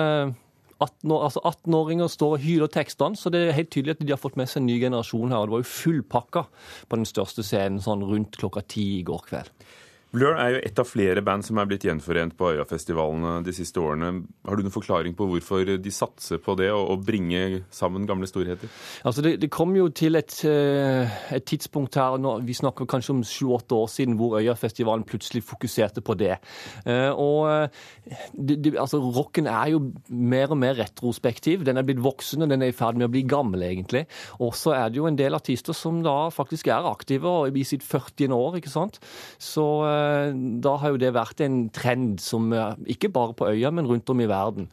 18 0.83 1.13
altså 1.17 1.41
18-åringer 1.41 2.11
står 2.13 2.37
og 2.37 2.43
hyler 2.45 2.71
tekstene, 2.73 3.17
så 3.17 3.33
det 3.33 3.41
er 3.47 3.57
helt 3.57 3.71
tydelig 3.73 3.97
at 3.97 4.05
de 4.05 4.13
har 4.13 4.21
fått 4.21 4.37
med 4.37 4.51
seg 4.51 4.61
en 4.61 4.69
ny 4.69 4.77
generasjon 4.83 5.33
her. 5.33 5.41
og 5.41 5.49
Det 5.49 5.55
var 5.55 5.65
jo 5.65 5.73
fullpakka 5.73 6.45
på 6.91 7.01
den 7.01 7.09
største 7.09 7.45
scenen 7.47 7.81
sånn 7.85 8.05
rundt 8.05 8.37
klokka 8.37 8.65
ti 8.69 8.87
i 8.99 9.05
går 9.07 9.25
kveld. 9.31 9.67
Blur 10.15 10.37
er 10.39 10.55
jo 10.55 10.61
et 10.63 10.79
av 10.79 10.87
flere 10.87 11.23
band 11.25 11.45
som 11.45 11.59
er 11.59 11.67
blitt 11.69 11.85
gjenforent 11.85 12.37
på 12.39 12.53
Øyafestivalene 12.55 13.41
de 13.45 13.53
siste 13.55 13.81
årene. 13.83 14.23
Har 14.47 14.57
du 14.57 14.63
noen 14.63 14.75
forklaring 14.75 15.17
på 15.19 15.27
hvorfor 15.29 15.67
de 15.83 15.93
satser 15.93 16.39
på 16.43 16.55
det, 16.57 16.71
å 16.71 16.95
bringe 17.03 17.65
sammen 17.75 18.07
gamle 18.09 18.29
storheter? 18.31 18.71
Altså 19.07 19.25
det, 19.27 19.35
det 19.43 19.51
kom 19.53 19.75
jo 19.77 19.89
til 19.91 20.17
et, 20.17 20.39
eh, 20.47 21.17
et 21.35 21.45
tidspunkt 21.45 21.99
her, 21.99 22.17
vi 22.47 22.55
snakker 22.57 22.89
kanskje 22.89 23.17
om 23.17 23.25
sju-åtte 23.27 23.75
år 23.77 23.91
siden, 23.91 24.15
hvor 24.21 24.39
Øyafestivalen 24.39 25.05
plutselig 25.09 25.43
fokuserte 25.45 26.05
på 26.07 26.17
det. 26.23 26.37
Eh, 26.87 27.11
og 27.11 27.51
eh, 27.51 27.83
det, 28.33 28.61
det, 28.63 28.77
altså 28.79 29.03
Rocken 29.03 29.51
er 29.51 29.75
jo 29.75 29.83
mer 30.09 30.55
og 30.55 30.61
mer 30.63 30.79
retrospektiv. 30.79 31.67
Den 31.67 31.83
er 31.83 31.87
blitt 31.89 32.05
voksen, 32.05 32.47
og 32.47 32.55
den 32.55 32.63
er 32.63 32.71
i 32.71 32.79
ferd 32.79 32.97
med 32.97 33.11
å 33.11 33.13
bli 33.13 33.25
gammel, 33.27 33.67
egentlig. 33.67 34.07
Og 34.39 34.55
så 34.57 34.77
er 34.79 34.89
det 34.95 35.03
jo 35.03 35.11
en 35.11 35.19
del 35.19 35.37
artister 35.37 35.77
som 35.77 36.01
da 36.07 36.31
faktisk 36.33 36.71
er 36.71 36.87
aktive 36.89 37.37
i 37.51 37.67
sitt 37.67 37.85
40. 37.85 38.33
år, 38.33 38.63
ikke 38.63 38.73
sant. 38.73 39.03
Så 39.43 39.67
da 40.63 40.77
har 40.83 40.95
jo 40.95 41.01
det 41.01 41.15
vært 41.17 41.43
en 41.45 41.67
trend 41.75 42.23
som 42.23 42.53
eh, 42.55 42.79
ikke 42.97 43.11
bare 43.15 43.37
på 43.37 43.51
øya, 43.51 43.73
men 43.75 43.89
rundt 43.89 44.11
om 44.13 44.23
i 44.23 44.31
verden. 44.31 44.71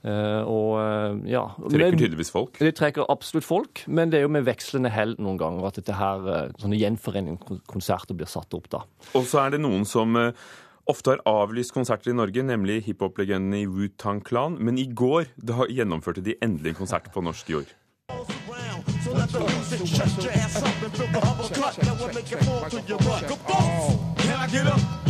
Uh, 0.00 0.40
og, 0.48 1.26
ja. 1.28 1.42
Trekker 1.60 1.98
tydeligvis 2.00 2.30
folk? 2.32 2.54
Det 2.56 2.72
trekker 2.78 3.04
absolutt 3.12 3.44
folk, 3.44 3.82
men 3.84 4.08
det 4.08 4.16
er 4.16 4.24
jo 4.24 4.30
med 4.32 4.46
vekslende 4.46 4.88
hell 4.88 5.12
noen 5.20 5.36
ganger 5.40 5.66
at 5.68 5.76
dette 5.76 5.92
her, 5.98 6.24
sånne 6.62 6.78
gjenforeningskonserter 6.80 8.16
blir 8.16 8.30
satt 8.30 8.56
opp. 8.56 8.70
da. 8.72 8.80
Og 9.20 9.28
så 9.28 9.42
er 9.44 9.52
det 9.52 9.60
noen 9.60 9.84
som 9.84 10.16
uh, 10.16 10.32
ofte 10.88 11.12
har 11.12 11.20
avlyst 11.28 11.76
konserter 11.76 12.14
i 12.14 12.16
Norge, 12.16 12.46
nemlig 12.48 12.80
hiphop-legendene 12.88 13.60
i 13.60 13.68
Wu-Tang 13.68 14.24
Klan, 14.24 14.56
Men 14.56 14.80
i 14.80 14.88
går 14.88 15.34
da 15.36 15.68
gjennomførte 15.68 16.24
de 16.24 16.38
endelig 16.40 16.72
en 16.72 16.80
konsert 16.80 17.12
på 17.12 17.20
norsk 17.20 17.52
jord. 17.58 17.76
So 19.02 19.12
let 19.12 19.30
the 19.30 19.40
music 19.40 19.86
shut 19.86 20.22
your 20.22 20.32
ass 20.32 20.62
up 20.62 20.82
and 20.82 20.92
the 20.92 22.36
fall 22.36 22.68
to 22.68 22.80
your 22.86 22.98
butt. 22.98 24.09
I 24.40 24.46
get 24.46 24.66
up? 24.66 25.09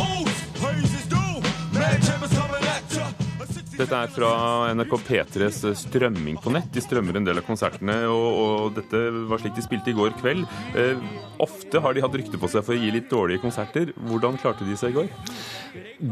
Dette 3.80 3.96
er 3.96 4.10
fra 4.12 4.30
NRK 4.76 4.90
P3s 5.06 5.62
strømming 5.86 6.36
på 6.44 6.52
nett. 6.52 6.66
De 6.74 6.82
strømmer 6.84 7.16
en 7.16 7.24
del 7.24 7.40
av 7.40 7.46
konsertene, 7.46 7.94
og, 8.12 8.26
og 8.42 8.74
dette 8.76 9.00
var 9.30 9.40
slik 9.40 9.54
de 9.56 9.64
spilte 9.64 9.88
i 9.88 9.96
går 9.96 10.12
kveld. 10.20 10.44
Eh, 10.76 11.00
ofte 11.40 11.80
har 11.80 11.96
de 11.96 12.02
hatt 12.04 12.18
rykte 12.20 12.36
på 12.36 12.50
seg 12.52 12.66
for 12.66 12.76
å 12.76 12.80
gi 12.80 12.92
litt 12.92 13.08
dårlige 13.08 13.40
konserter. 13.40 13.94
Hvordan 14.10 14.36
klarte 14.42 14.68
de 14.68 14.76
seg 14.76 14.92
i 14.92 14.98
går? 14.98 15.08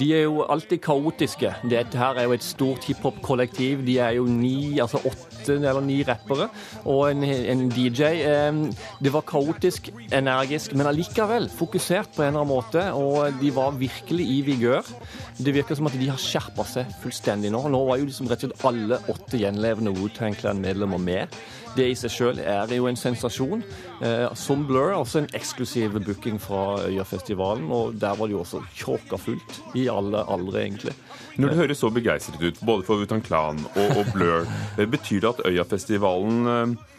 De 0.00 0.08
er 0.16 0.24
jo 0.24 0.46
alltid 0.48 0.80
kaotiske. 0.84 1.50
Dette 1.68 2.00
her 2.00 2.16
er 2.16 2.30
jo 2.30 2.36
et 2.38 2.46
stort 2.46 2.88
hiphop-kollektiv. 2.88 3.84
De 3.84 3.98
er 4.00 4.16
jo 4.16 4.24
ni, 4.30 4.78
altså 4.80 5.02
åtte 5.04 5.58
eller 5.58 5.80
ni 5.80 6.02
rappere 6.04 6.48
og 6.88 7.06
en, 7.10 7.22
en 7.24 7.68
DJ. 7.72 8.08
Eh, 8.30 8.88
det 9.04 9.12
var 9.12 9.28
kaotisk, 9.28 9.92
energisk, 10.08 10.72
men 10.72 10.88
allikevel 10.88 11.50
fokusert 11.52 12.16
på 12.16 12.24
en 12.24 12.32
eller 12.32 12.46
annen 12.46 12.54
måte. 12.54 12.88
Og 12.96 13.36
de 13.42 13.52
var 13.52 13.76
virkelig 13.76 14.30
i 14.38 14.40
vigør. 14.48 14.88
Det 15.36 15.52
virker 15.52 15.76
som 15.76 15.92
at 15.92 16.00
de 16.00 16.08
har 16.08 16.20
skjerpa 16.20 16.64
seg 16.68 16.96
fullstendig 17.04 17.52
nå 17.52 17.57
nå. 17.58 17.72
Nå 17.74 17.84
var 17.88 18.00
jo 18.00 18.08
liksom 18.08 18.28
rett 18.30 18.44
og 18.46 18.52
slett 18.52 18.66
alle 18.68 18.98
åtte 19.12 19.40
gjenlevende 19.40 19.94
Wu-Tang 19.96 20.36
Clan-medlemmer 20.38 21.00
med. 21.02 21.38
Det 21.76 21.86
i 21.90 21.96
seg 21.98 22.10
sjøl 22.10 22.40
er 22.42 22.70
jo 22.74 22.88
en 22.90 22.98
sensasjon. 22.98 23.62
Eh, 24.02 24.26
som 24.38 24.64
Blur, 24.66 24.94
altså 24.96 25.22
en 25.22 25.30
eksklusiv 25.36 25.98
booking 26.06 26.40
fra 26.42 26.80
Øyafestivalen. 26.88 27.68
Og 27.70 27.98
der 28.00 28.16
var 28.18 28.26
det 28.26 28.36
jo 28.36 28.42
også 28.42 28.62
tjåka 28.74 29.20
fullt 29.20 29.60
i 29.78 29.88
alle 29.92 30.24
aldre, 30.26 30.64
egentlig. 30.64 30.94
Når 31.38 31.52
du 31.52 31.60
høres 31.60 31.82
så 31.82 31.90
begeistret 31.94 32.42
ut, 32.42 32.62
både 32.66 32.86
for 32.86 32.98
Wu-Tang 32.98 33.22
og, 33.30 33.98
og 33.98 34.12
Blur, 34.14 34.46
eh, 34.78 34.86
betyr 34.86 35.20
det 35.22 35.34
at 35.34 35.44
Øyafestivalen 35.46 36.46
eh, 36.54 36.97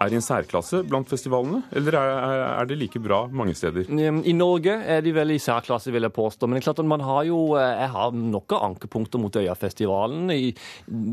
er 0.00 0.14
i 0.14 0.16
en 0.16 0.24
særklasse 0.24 0.80
blant 0.88 1.08
festivalene, 1.10 1.60
eller 1.76 1.96
er, 2.00 2.68
det 2.68 2.78
like 2.80 3.02
bra 3.02 3.20
mange 3.28 3.54
steder? 3.58 3.88
I 3.90 4.34
Norge 4.36 4.72
er 4.94 5.04
de 5.04 5.12
vel 5.14 5.34
i 5.34 5.40
særklasse, 5.42 5.92
vil 5.92 6.06
jeg 6.06 6.16
påstå. 6.16 6.48
Men 6.48 6.56
det 6.56 6.62
er 6.62 6.68
klart 6.70 6.82
at 6.82 6.88
man 6.88 7.04
har 7.04 7.24
jo 7.28 7.40
eh, 7.60 7.82
Jeg 7.82 7.92
har 7.94 8.14
noen 8.16 8.56
ankepunkter 8.70 9.20
mot 9.20 9.36
Øyafestivalen. 9.36 10.32
I 10.32 10.52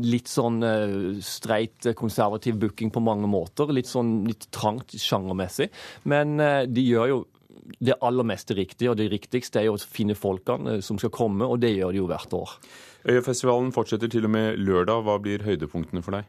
litt 0.08 0.30
sånn 0.32 0.62
eh, 0.64 0.98
streit, 1.24 1.90
konservativ 1.98 2.58
booking 2.62 2.92
på 2.94 3.04
mange 3.04 3.28
måter. 3.30 3.68
Litt 3.74 3.90
sånn 3.90 4.22
litt 4.28 4.48
trangt 4.54 4.96
sjangermessig. 4.96 5.68
Men 6.08 6.38
eh, 6.40 6.64
de 6.68 6.86
gjør 6.88 7.12
jo 7.12 7.24
det 7.84 7.98
aller 8.00 8.24
meste 8.24 8.56
riktig, 8.56 8.88
og 8.88 8.96
det 8.96 9.10
riktigste 9.12 9.60
er 9.60 9.68
jo 9.68 9.76
å 9.76 9.80
finne 9.82 10.16
folkene 10.16 10.78
som 10.84 10.96
skal 11.00 11.12
komme, 11.12 11.44
og 11.44 11.60
det 11.60 11.74
gjør 11.74 11.92
de 11.92 12.00
jo 12.00 12.08
hvert 12.08 12.36
år. 12.38 12.54
Øyafestivalen 13.08 13.70
fortsetter 13.72 14.10
til 14.12 14.26
og 14.28 14.32
med 14.34 14.58
lørdag. 14.60 15.00
Hva 15.06 15.14
blir 15.22 15.44
høydepunktene 15.46 16.02
for 16.04 16.18
deg? 16.18 16.26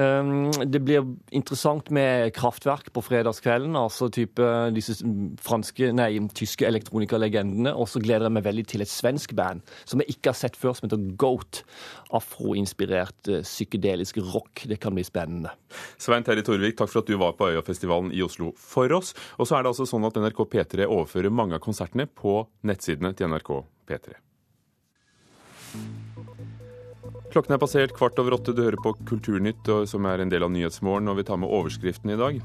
Um, 0.00 0.48
det 0.72 0.80
blir 0.84 1.04
interessant 1.36 1.90
med 1.92 2.32
kraftverk 2.36 2.88
på 2.94 3.02
fredagskvelden. 3.04 3.76
Altså 3.76 4.08
type 4.12 4.46
disse 4.72 4.96
franske, 5.44 5.90
nei, 5.92 6.16
tyske 6.32 6.64
elektronikalegendene, 6.68 7.74
Og 7.74 7.88
så 7.92 8.00
gleder 8.00 8.30
jeg 8.30 8.36
meg 8.38 8.46
veldig 8.46 8.66
til 8.72 8.84
et 8.84 8.90
svensk 8.90 9.34
band 9.36 9.60
som 9.84 10.00
jeg 10.00 10.16
ikke 10.16 10.32
har 10.32 10.38
sett 10.38 10.56
før, 10.56 10.72
som 10.78 10.88
heter 10.88 11.04
Goat. 11.20 11.62
Afroinspirert 12.14 13.28
eh, 13.28 13.44
psykedelisk 13.44 14.22
rock. 14.32 14.64
Det 14.70 14.80
kan 14.80 14.94
bli 14.96 15.04
spennende. 15.04 15.52
Svein 15.98 16.24
Terje 16.24 16.46
Torvik, 16.46 16.78
takk 16.78 16.92
for 16.92 17.02
at 17.02 17.10
du 17.10 17.18
var 17.20 17.36
på 17.36 17.50
Øyafestivalen 17.52 18.14
i 18.14 18.22
Oslo 18.24 18.54
for 18.56 18.92
oss. 18.96 19.12
Og 19.36 19.50
så 19.50 19.58
er 19.58 19.64
det 19.64 19.74
altså 19.74 19.88
sånn 19.88 20.08
at 20.08 20.16
NRK 20.16 20.44
P3 20.54 20.88
overfører 20.88 21.34
mange 21.34 21.58
av 21.58 21.64
konsertene 21.64 22.08
på 22.08 22.40
nettsidene 22.64 23.12
til 23.18 23.28
NRK 23.34 23.52
P3. 23.90 24.16
Klokken 27.34 27.56
er 27.56 27.58
passert 27.58 27.90
kvart 27.96 28.18
over 28.22 28.36
åtte. 28.36 28.52
Du 28.54 28.60
hører 28.62 28.78
på 28.78 28.92
Kulturnytt, 29.08 29.66
som 29.90 30.04
er 30.06 30.22
en 30.22 30.30
del 30.30 30.44
av 30.46 30.52
Nyhetsmorgen, 30.54 31.08
og 31.10 31.16
vi 31.18 31.24
tar 31.26 31.40
med 31.42 31.50
overskriften 31.50 32.12
i 32.14 32.18
dag. 32.20 32.36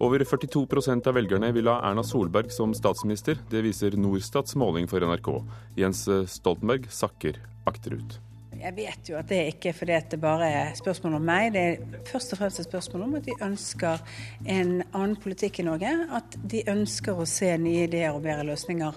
Over 0.00 0.24
42% 0.24 1.10
av 1.10 1.18
velgerne 1.18 1.50
vil 1.52 1.68
ha 1.68 1.74
Erna 1.90 2.00
Solberg 2.00 2.48
som 2.54 2.72
statsminister. 2.72 3.36
Det 3.52 3.60
viser 3.66 3.98
Norstats 4.00 4.56
måling 4.56 4.88
for 4.88 5.04
NRK. 5.04 5.28
Jens 5.76 6.06
Stoltenberg 6.32 6.88
sakker 6.88 7.36
akterut. 7.68 8.16
Jeg 8.56 8.72
vet 8.74 9.12
jo 9.12 9.20
at 9.20 9.28
det 9.28 9.44
ikke 9.52 9.74
er 9.74 9.76
fordi 9.76 10.00
det 10.14 10.22
bare 10.24 10.48
er 10.62 10.74
spørsmål 10.80 11.20
om 11.20 11.28
meg. 11.28 11.52
Det 11.52 11.68
er 11.68 12.02
først 12.08 12.32
og 12.32 12.40
fremst 12.40 12.64
et 12.64 12.72
spørsmål 12.72 13.04
om 13.04 13.16
at 13.20 13.28
de 13.28 13.36
ønsker 13.44 14.00
en 14.48 14.78
annen 14.88 15.20
politikk 15.20 15.60
i 15.60 15.68
Norge. 15.68 15.92
At 16.08 16.40
de 16.40 16.64
ønsker 16.72 17.20
å 17.20 17.28
se 17.28 17.52
nye 17.60 17.84
ideer 17.84 18.16
og 18.16 18.24
bedre 18.24 18.48
løsninger. 18.48 18.96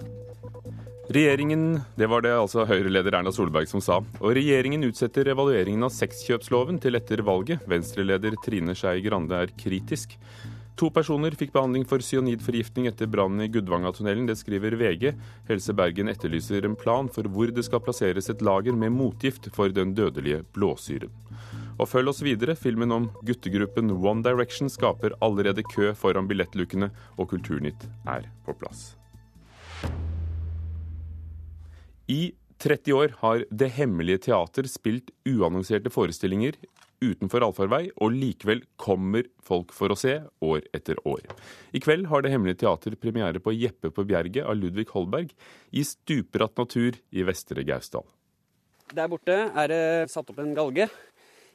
Regjeringen, 1.12 1.80
Det 1.96 2.06
var 2.08 2.22
det 2.24 2.30
altså 2.32 2.62
Høyre-leder 2.64 3.18
Erna 3.18 3.28
Solberg 3.34 3.68
som 3.68 3.82
sa. 3.84 3.98
Og 4.22 4.30
regjeringen 4.32 4.86
utsetter 4.86 5.28
evalueringen 5.28 5.84
av 5.84 5.90
sexkjøpsloven 5.92 6.78
til 6.80 6.96
etter 6.96 7.20
valget. 7.26 7.66
Venstre-leder 7.68 8.38
Trine 8.40 8.72
Skei 8.72 9.02
Grande 9.04 9.36
er 9.36 9.52
kritisk. 9.60 10.14
To 10.80 10.88
personer 10.88 11.36
fikk 11.36 11.52
behandling 11.52 11.84
for 11.90 12.00
cyanidforgiftning 12.00 12.88
etter 12.88 13.10
brannen 13.12 13.44
i 13.44 13.50
Gudvangatunnelen. 13.52 14.24
Det 14.30 14.38
skriver 14.40 14.78
VG. 14.80 15.12
Helse 15.50 15.74
Bergen 15.76 16.08
etterlyser 16.08 16.64
en 16.64 16.78
plan 16.80 17.12
for 17.12 17.28
hvor 17.28 17.52
det 17.52 17.66
skal 17.68 17.84
plasseres 17.84 18.32
et 18.32 18.40
lager 18.40 18.72
med 18.72 18.96
motgift 18.96 19.50
for 19.52 19.68
den 19.68 19.92
dødelige 19.98 20.46
blåsyren. 20.56 21.12
Og 21.76 21.90
følg 21.92 22.14
oss 22.14 22.24
videre. 22.24 22.56
Filmen 22.56 22.96
om 22.96 23.10
guttegruppen 23.20 23.92
One 23.98 24.24
Direction 24.24 24.72
skaper 24.72 25.18
allerede 25.20 25.66
kø 25.74 25.92
foran 25.92 26.30
billettlukene, 26.30 26.88
og 27.20 27.28
Kulturnytt 27.34 27.84
er 28.08 28.30
på 28.46 28.56
plass. 28.56 28.94
I 32.12 32.32
30 32.58 32.92
år 32.92 33.14
har 33.22 33.44
Det 33.50 33.70
Hemmelige 33.72 34.26
Teater 34.26 34.66
spilt 34.70 35.10
uannonserte 35.28 35.90
forestillinger 35.90 36.58
utenfor 37.02 37.42
allfarvei, 37.42 37.88
og 37.98 38.14
likevel 38.14 38.60
kommer 38.78 39.26
folk 39.42 39.72
for 39.74 39.90
å 39.90 39.98
se 39.98 40.18
år 40.44 40.66
etter 40.76 41.00
år. 41.08 41.24
I 41.74 41.80
kveld 41.82 42.06
har 42.12 42.22
Det 42.22 42.30
Hemmelige 42.30 42.60
Teater 42.62 42.94
premiere 43.00 43.42
på 43.42 43.54
Jeppe 43.56 43.90
på 43.90 44.04
Bjerget 44.06 44.44
av 44.46 44.58
Ludvig 44.58 44.90
Holberg 44.92 45.32
i 45.72 45.82
stupbratt 45.86 46.54
natur 46.60 46.98
i 47.10 47.24
Vestre 47.26 47.64
Gausdal. 47.66 48.04
Der 48.92 49.08
borte 49.08 49.38
er 49.48 49.72
det 49.72 49.82
satt 50.12 50.28
opp 50.30 50.42
en 50.42 50.54
galge. 50.54 50.90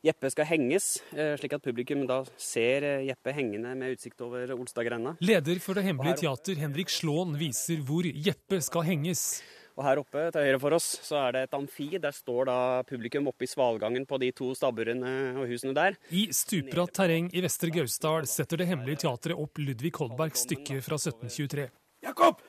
Jeppe 0.05 0.29
skal 0.33 0.47
henges, 0.49 0.97
eh, 1.13 1.35
slik 1.37 1.53
at 1.57 1.63
publikum 1.63 2.05
da 2.09 2.23
ser 2.37 2.85
eh, 2.85 3.05
Jeppe 3.07 3.33
hengende 3.33 3.75
med 3.77 3.95
utsikt 3.95 4.21
over 4.25 4.51
Olstadgrenda. 4.57 5.15
Leder 5.21 5.61
for 5.61 5.77
Det 5.77 5.85
Hemmelige 5.85 6.23
Teater, 6.25 6.57
Henrik 6.61 6.91
Slåen, 6.93 7.37
viser 7.37 7.81
hvor 7.85 8.05
Jeppe 8.05 8.61
skal 8.65 8.85
henges. 8.89 9.41
Og 9.77 9.85
her 9.85 9.99
oppe 10.01 10.23
til 10.33 10.41
høyre 10.41 10.59
for 10.61 10.73
oss 10.73 10.85
så 11.05 11.19
er 11.27 11.35
det 11.35 11.41
et 11.45 11.53
amfi. 11.53 11.87
Der 12.01 12.13
står 12.15 12.49
da 12.49 12.57
publikum 12.89 13.29
oppe 13.29 13.45
i 13.45 13.49
svalgangen 13.49 14.07
på 14.09 14.17
de 14.21 14.31
to 14.33 14.49
stabburene 14.57 15.11
og 15.37 15.45
husene 15.51 15.75
der. 15.77 15.99
I 16.09 16.27
stupbratt 16.33 16.95
terreng 16.97 17.29
i 17.29 17.43
Vestre 17.45 17.69
Gausdal 17.75 18.25
setter 18.29 18.63
Det 18.63 18.67
Hemmelige 18.71 19.03
Teatret 19.05 19.37
opp 19.37 19.61
Ludvig 19.61 19.93
Holbergs 19.99 20.47
stykke 20.47 20.81
fra 20.81 20.97
1723. 20.97 21.67
Jakob! 22.07 22.41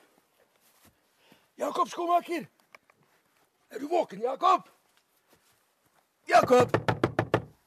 Jakob 1.61 1.93
skomaker! 1.93 2.49
Er 3.69 3.83
du 3.83 3.89
våken, 3.93 4.25
Jakob? 4.25 4.65
Jakob! 6.33 6.77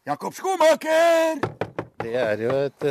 Jakob 0.10 0.34
skomaker! 0.34 1.42
Det 2.02 2.18
er 2.18 2.42
jo 2.42 2.58
et 2.66 2.86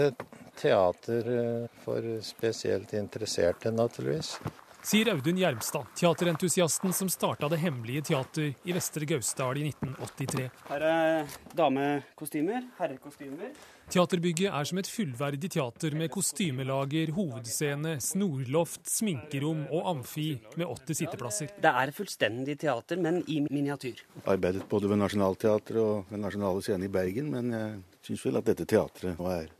teater 0.61 1.31
eh, 1.35 1.79
for 1.83 2.07
spesielt 2.23 2.93
interesserte, 2.95 3.73
naturligvis. 3.75 4.37
Sier 4.81 5.11
Audun 5.13 5.37
Gjermstad, 5.37 5.91
teaterentusiasten 5.95 6.93
som 6.93 7.09
starta 7.13 7.49
Det 7.49 7.59
hemmelige 7.61 8.01
teater 8.09 8.55
i 8.65 8.73
Vestre 8.73 9.05
Gausdal 9.05 9.59
i 9.61 9.67
1983. 9.69 10.47
Her 10.71 10.85
er 10.89 11.35
damekostymer, 11.59 12.65
herrekostymer. 12.79 13.53
Teaterbygget 13.93 14.49
er 14.49 14.71
som 14.71 14.81
et 14.81 14.89
fullverdig 14.89 15.51
teater 15.53 15.99
med 16.01 16.09
kostymelager, 16.15 17.13
hovedscene, 17.13 17.99
snorloft, 18.01 18.89
sminkerom 18.89 19.67
og 19.69 19.93
amfi 19.93 20.31
med 20.57 20.65
80 20.65 21.01
sitteplasser. 21.03 21.53
Det 21.61 21.77
er 21.85 21.93
fullstendig 21.93 22.57
teater, 22.65 23.05
men 23.05 23.21
i 23.29 23.43
miniatyr. 23.45 24.01
Arbeidet 24.25 24.65
både 24.71 24.89
ved 24.89 25.05
Nationaltheatret 25.05 25.85
og 25.85 26.09
ved 26.09 26.25
Nasjonale 26.25 26.65
Scene 26.65 26.89
i 26.89 26.95
Bergen, 26.97 27.29
men 27.37 27.53
jeg 27.53 27.81
syns 28.09 28.29
vel 28.31 28.41
at 28.41 28.49
dette 28.49 28.71
teatret 28.71 29.21
nå 29.21 29.29
er 29.37 29.51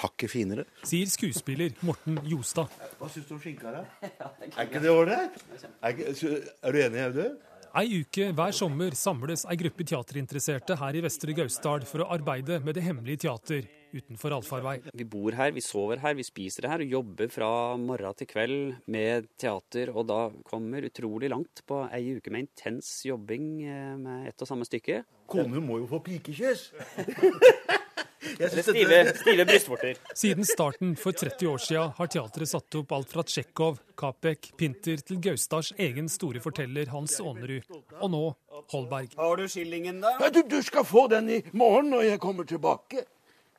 hakket 0.00 0.32
finere. 0.32 0.64
Sier 0.86 1.10
skuespiller 1.10 1.76
Morten 1.86 2.18
Jostad. 2.28 2.72
Hva 2.98 3.10
syns 3.12 3.28
du 3.28 3.36
om 3.36 3.42
skinka, 3.42 3.74
da? 3.74 3.84
Er 4.56 4.66
ikke 4.66 4.82
det 4.82 4.92
ålreit? 4.92 5.38
Er, 5.60 6.02
er 6.02 6.74
du 6.74 6.82
enig, 6.82 7.06
Audun? 7.10 7.38
Ei 7.70 8.00
uke 8.00 8.32
hver 8.34 8.50
sommer 8.50 8.96
samles 8.98 9.44
ei 9.46 9.54
gruppe 9.60 9.84
teaterinteresserte 9.86 10.74
her 10.80 10.96
i 10.98 11.02
Vestre 11.04 11.36
Gausdal 11.38 11.84
for 11.86 12.02
å 12.02 12.08
arbeide 12.16 12.56
med 12.66 12.74
Det 12.74 12.82
hemmelige 12.82 13.28
teater 13.28 13.68
utenfor 13.94 14.34
allfarvei. 14.34 14.80
Vi 14.90 15.06
bor 15.06 15.36
her, 15.38 15.52
vi 15.54 15.62
sover 15.62 16.02
her, 16.02 16.16
vi 16.18 16.26
spiser 16.26 16.66
her 16.70 16.82
og 16.82 16.94
jobber 16.96 17.30
fra 17.30 17.50
morgen 17.78 18.16
til 18.18 18.26
kveld 18.30 18.74
med 18.90 19.28
teater. 19.38 19.92
Og 19.94 20.08
da 20.10 20.18
kommer 20.46 20.86
utrolig 20.86 21.30
langt 21.30 21.62
på 21.66 21.84
ei 21.94 22.16
uke 22.18 22.34
med 22.34 22.48
intens 22.48 22.90
jobbing 23.06 23.52
eh, 23.62 23.94
med 24.02 24.32
ett 24.32 24.42
og 24.42 24.50
samme 24.50 24.66
stykke. 24.66 25.04
Kone 25.30 25.62
må 25.62 25.78
jo 25.84 25.86
få 25.94 26.02
pikekyss! 26.10 26.72
Eller 28.38 28.62
stive, 28.62 28.98
stive 29.16 29.46
brystvorter. 29.48 29.94
Siden 30.14 30.44
starten 30.44 30.96
for 30.96 31.12
30 31.12 31.48
år 31.48 31.62
siden 31.64 31.92
har 31.96 32.10
teatret 32.12 32.50
satt 32.50 32.78
opp 32.80 32.92
alt 32.92 33.12
fra 33.12 33.24
Tsjekhov, 33.24 33.78
Kapek, 34.00 34.50
Pinter 34.60 35.00
til 35.04 35.20
Gaustads 35.24 35.72
egen 35.78 36.08
store 36.12 36.42
forteller 36.44 36.90
Hans 36.92 37.16
Aanerud, 37.20 37.64
og 38.00 38.10
nå 38.12 38.24
Holberg. 38.72 39.16
Har 39.16 39.40
du 39.40 39.48
skillingen, 39.48 40.02
da? 40.04 40.16
Ja, 40.20 40.28
du, 40.34 40.42
du 40.48 40.60
skal 40.62 40.84
få 40.84 41.06
den 41.12 41.30
i 41.30 41.40
morgen 41.52 41.90
når 41.94 42.06
jeg 42.12 42.20
kommer 42.22 42.48
tilbake. 42.48 43.06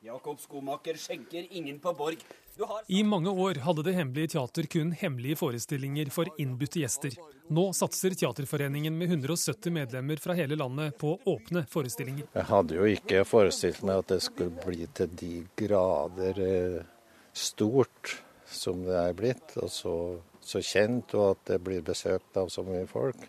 Jakob 0.03 0.39
Skomaker 0.39 0.93
skjenker 0.97 1.47
ingen 1.49 1.79
på 1.79 1.93
Borg. 1.93 2.17
Du 2.57 2.63
har 2.63 2.81
I 2.87 3.03
mange 3.03 3.29
år 3.29 3.59
hadde 3.61 3.83
Det 3.83 3.91
hemmelige 3.93 4.31
teater 4.33 4.65
kun 4.65 4.91
hemmelige 4.97 5.37
forestillinger 5.37 6.09
for 6.09 6.31
innbudte 6.41 6.81
gjester. 6.81 7.13
Nå 7.53 7.67
satser 7.77 8.15
Teaterforeningen 8.17 8.97
med 8.97 9.11
170 9.13 9.69
medlemmer 9.75 10.17
fra 10.23 10.33
hele 10.33 10.57
landet 10.57 10.97
på 10.97 11.13
åpne 11.29 11.67
forestillinger. 11.69 12.31
Jeg 12.33 12.47
hadde 12.49 12.79
jo 12.79 12.87
ikke 12.89 13.21
forestilt 13.29 13.83
meg 13.85 14.01
at 14.01 14.15
det 14.15 14.19
skulle 14.25 14.65
bli 14.65 14.89
til 14.89 15.13
de 15.21 15.31
grader 15.61 16.41
eh, 16.47 16.89
stort 17.33 18.15
som 18.49 18.81
det 18.87 18.97
er 19.03 19.13
blitt, 19.21 19.53
og 19.61 19.69
så, 19.69 19.95
så 20.41 20.63
kjent, 20.65 21.13
og 21.13 21.35
at 21.35 21.45
det 21.53 21.61
blir 21.61 21.85
besøkt 21.85 22.41
av 22.41 22.49
så 22.49 22.65
mye 22.65 22.89
folk. 22.89 23.21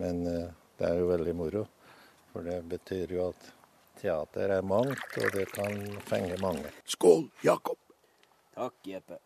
Men 0.00 0.24
eh, 0.24 0.48
det 0.80 0.88
er 0.88 1.04
jo 1.04 1.12
veldig 1.12 1.36
moro, 1.36 1.68
for 2.32 2.48
det 2.48 2.62
betyr 2.72 3.16
jo 3.18 3.28
at 3.28 3.52
teater 4.00 4.54
er 4.58 4.64
mangt, 4.66 5.18
og 5.18 5.34
det 5.34 5.48
kan 5.52 5.76
fenge 6.08 6.38
mange. 6.42 6.72
Skål, 6.86 7.28
Jakob. 7.44 7.78
Takk, 8.54 8.78
Jeppe. 8.86 9.18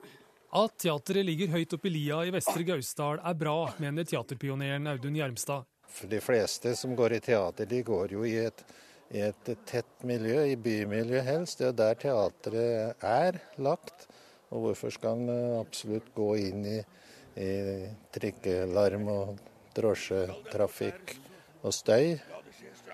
At 0.52 0.74
teateret 0.84 1.24
ligger 1.24 1.52
høyt 1.54 1.72
oppe 1.72 1.88
i 1.88 1.94
lia 1.94 2.18
i 2.28 2.32
Vestre 2.34 2.64
Gausdal 2.68 3.22
er 3.24 3.36
bra, 3.40 3.56
mener 3.80 4.04
teaterpioneren 4.04 4.90
Audun 4.90 5.16
Gjermstad. 5.16 5.64
For 5.88 6.08
de 6.12 6.20
fleste 6.24 6.74
som 6.76 6.92
går 6.96 7.16
i 7.16 7.20
teater, 7.24 7.68
de 7.68 7.80
går 7.84 8.12
jo 8.12 8.26
i 8.28 8.34
et, 8.42 8.60
i 9.16 9.22
et 9.24 9.52
tett 9.68 10.04
miljø, 10.08 10.42
i 10.52 10.58
bymiljø 10.60 11.22
helst. 11.24 11.60
Det 11.60 11.70
er 11.70 11.78
der 11.80 12.02
teatret 12.04 13.06
er 13.12 13.40
lagt. 13.64 14.06
Og 14.52 14.66
hvorfor 14.66 14.92
skal 14.92 15.22
en 15.22 15.32
eh, 15.32 15.56
absolutt 15.60 16.12
gå 16.12 16.28
inn 16.50 16.68
i, 16.68 16.78
i 17.40 17.50
trikkelarm 18.12 19.08
og 19.08 19.40
drosjetrafikk 19.72 21.16
og 21.62 21.72
støy 21.72 22.18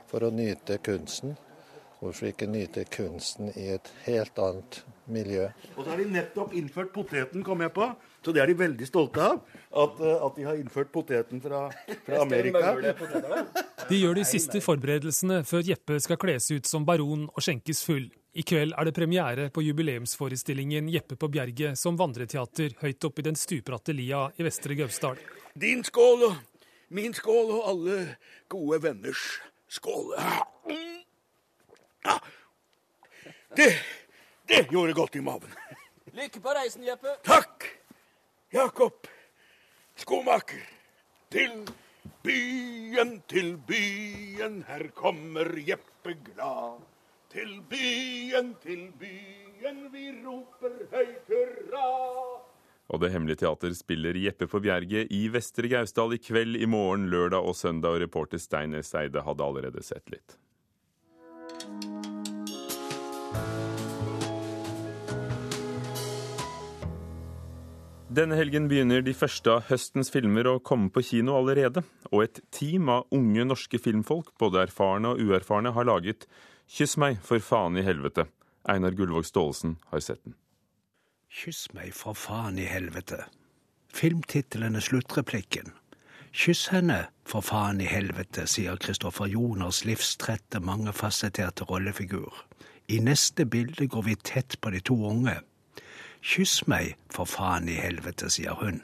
for 0.06 0.22
å 0.22 0.30
nyte 0.30 0.78
kunsten? 0.78 1.34
Hvorfor 1.98 2.28
ikke 2.30 2.46
nyte 2.46 2.84
kunsten 2.94 3.48
i 3.58 3.72
et 3.74 3.88
helt 4.04 4.36
annet 4.38 4.84
miljø? 5.10 5.48
Og 5.74 5.80
så 5.82 5.90
har 5.90 5.98
de 5.98 6.04
nettopp 6.12 6.52
innført 6.54 6.92
poteten, 6.94 7.42
kom 7.42 7.64
jeg 7.64 7.72
på. 7.74 7.88
Så 8.22 8.34
det 8.34 8.42
er 8.42 8.50
de 8.50 8.54
veldig 8.58 8.86
stolte 8.86 9.24
av. 9.24 9.40
At, 9.68 9.98
eh, 9.98 10.26
at 10.26 10.36
de 10.36 10.44
har 10.46 10.60
innført 10.60 10.92
poteten 10.94 11.42
fra, 11.42 11.64
fra 12.06 12.20
Amerika. 12.22 12.74
De 13.88 13.98
gjør 13.98 14.18
de 14.18 14.24
siste 14.28 14.62
forberedelsene 14.62 15.40
før 15.48 15.66
Jeppe 15.66 15.98
skal 16.04 16.20
kles 16.22 16.50
ut 16.52 16.70
som 16.70 16.86
baron 16.86 17.26
og 17.32 17.42
skjenkes 17.42 17.82
full. 17.86 18.06
I 18.38 18.44
kveld 18.46 18.76
er 18.78 18.86
det 18.86 18.94
premiere 18.94 19.48
på 19.50 19.64
jubileumsforestillingen 19.66 20.90
Jeppe 20.92 21.16
på 21.18 21.30
Bjerget 21.32 21.80
som 21.80 21.98
vandreteater 21.98 22.76
høyt 22.82 23.08
oppe 23.08 23.24
i 23.24 23.26
den 23.30 23.38
stupbratte 23.38 23.96
lia 23.96 24.28
i 24.38 24.46
Vestre 24.46 24.78
Gausdal. 24.78 25.18
Din 25.58 25.82
skål 25.86 26.28
og 26.28 26.38
min 26.94 27.16
skål 27.16 27.56
og 27.56 27.66
alle 27.72 27.98
gode 28.52 28.82
venners 28.86 29.24
skål. 29.72 30.14
Ja. 32.08 32.16
Det, 33.56 33.68
det 34.48 34.62
gjorde 34.72 34.96
godt 34.96 35.16
i 35.16 35.22
maven. 35.24 35.52
Lykke 36.16 36.40
på 36.40 36.54
reisen, 36.56 36.86
Jeppe. 36.88 37.18
Takk, 37.26 37.66
Jakob 38.54 39.06
Skomaker. 39.98 40.64
Til 41.28 41.66
byen, 42.24 43.18
til 43.28 43.56
byen, 43.68 44.62
her 44.68 44.86
kommer 44.96 45.52
Jeppe 45.60 46.16
glad. 46.30 46.80
Til 47.28 47.58
byen, 47.68 48.54
til 48.62 48.86
byen, 48.96 49.82
vi 49.92 50.06
roper 50.24 50.78
høyt 50.94 51.28
hurra. 51.28 51.88
Og 52.88 53.00
Det 53.02 53.10
Hemmelige 53.12 53.42
Teater 53.42 53.74
spiller 53.76 54.16
Jeppe 54.16 54.48
på 54.48 54.62
Bjerget 54.64 55.12
i 55.12 55.26
Vestre 55.28 55.68
Gausdal 55.68 56.16
i 56.16 56.22
kveld, 56.24 56.56
i 56.56 56.64
morgen, 56.64 57.10
lørdag 57.12 57.44
og 57.44 57.56
søndag. 57.56 57.98
Og 57.98 58.00
reporter 58.06 58.40
Stein 58.40 58.72
S. 58.80 58.94
Eide 58.96 59.20
hadde 59.26 59.44
allerede 59.44 59.84
sett 59.84 60.08
litt. 60.08 60.38
Denne 68.18 68.34
helgen 68.34 68.64
begynner 68.66 69.04
de 69.06 69.12
første 69.14 69.52
av 69.52 69.68
høstens 69.68 70.08
filmer 70.10 70.48
å 70.50 70.56
komme 70.58 70.88
på 70.90 71.04
kino 71.06 71.36
allerede. 71.38 71.84
Og 72.10 72.24
et 72.24 72.40
team 72.50 72.88
av 72.90 73.04
unge 73.14 73.44
norske 73.46 73.78
filmfolk, 73.78 74.32
både 74.42 74.64
erfarne 74.64 75.12
og 75.12 75.20
uerfarne, 75.22 75.70
har 75.76 75.86
laget 75.86 76.26
'Kyss 76.66 76.96
meg, 76.98 77.20
for 77.22 77.38
faen 77.38 77.76
i 77.78 77.84
helvete'. 77.86 78.26
Einar 78.66 78.90
Gullvåg 78.90 79.24
Staalesen 79.24 79.76
har 79.92 80.00
sett 80.00 80.24
den. 80.24 80.34
Kyss 81.30 81.68
meg 81.74 81.94
for 81.94 82.14
faen 82.14 82.58
i 82.58 82.66
helvete. 82.66 83.24
Filmtittelen 83.94 84.74
er 84.74 84.80
sluttreplikken. 84.80 85.70
Kyss 86.32 86.68
henne 86.74 87.06
for 87.24 87.40
faen 87.40 87.80
i 87.80 87.86
helvete, 87.86 88.46
sier 88.46 88.76
Kristoffer 88.76 89.26
Joners 89.26 89.84
livstrette, 89.84 90.58
mangefasetterte 90.60 91.70
rollefigur. 91.70 92.34
I 92.88 92.98
neste 92.98 93.46
bilde 93.46 93.86
går 93.86 94.02
vi 94.02 94.14
tett 94.16 94.60
på 94.60 94.70
de 94.70 94.80
to 94.80 95.06
unge. 95.06 95.38
Kyss 96.22 96.66
meg 96.66 96.96
for 97.10 97.24
faen 97.24 97.68
i 97.68 97.76
helvete, 97.78 98.30
sier 98.30 98.58
hun. 98.60 98.82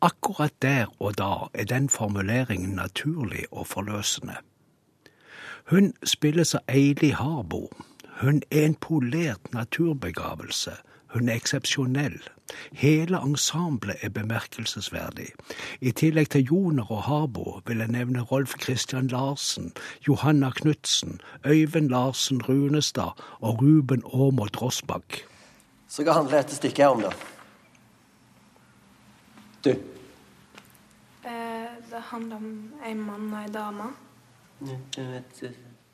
Akkurat 0.00 0.54
der 0.62 0.86
og 0.98 1.18
da 1.18 1.48
er 1.54 1.64
den 1.64 1.88
formuleringen 1.88 2.76
naturlig 2.78 3.44
og 3.50 3.66
forløsende. 3.66 4.36
Hun 5.70 5.92
spiller 6.04 6.44
så 6.44 6.58
Eili 6.68 7.08
Harbo. 7.10 7.70
Hun 8.20 8.42
er 8.50 8.66
en 8.66 8.74
polert 8.74 9.52
naturbegavelse. 9.52 10.70
Hun 11.06 11.28
er 11.28 11.34
eksepsjonell. 11.34 12.20
Hele 12.72 13.18
ensemblet 13.18 13.96
er 14.02 14.08
bemerkelsesverdig. 14.08 15.26
I 15.80 15.90
tillegg 15.90 16.30
til 16.30 16.44
Joner 16.44 16.92
og 16.92 17.02
Harbo 17.02 17.60
vil 17.66 17.78
jeg 17.78 17.88
nevne 17.88 18.22
Rolf 18.22 18.54
Christian 18.62 19.08
Larsen, 19.08 19.72
Johanna 20.08 20.50
Knutsen, 20.50 21.20
Øyvind 21.46 21.88
Larsen 21.90 22.42
Runestad 22.42 23.10
og 23.40 23.62
Ruben 23.62 24.02
Aamodt 24.14 24.62
Rossbakk. 24.62 25.35
Så 25.88 26.02
hva 26.02 26.16
handler 26.18 26.40
dette 26.42 26.56
stykket 26.58 26.84
her 26.84 26.94
om, 26.94 27.04
da? 27.06 27.12
Du. 29.64 29.70
Eh, 31.26 31.68
det 31.90 32.02
handler 32.10 32.36
om 32.36 32.50
en 32.84 33.04
mann 33.06 33.28
og 33.32 33.38
en 33.44 33.54
dame. 33.54 33.90
Du, 34.60 34.74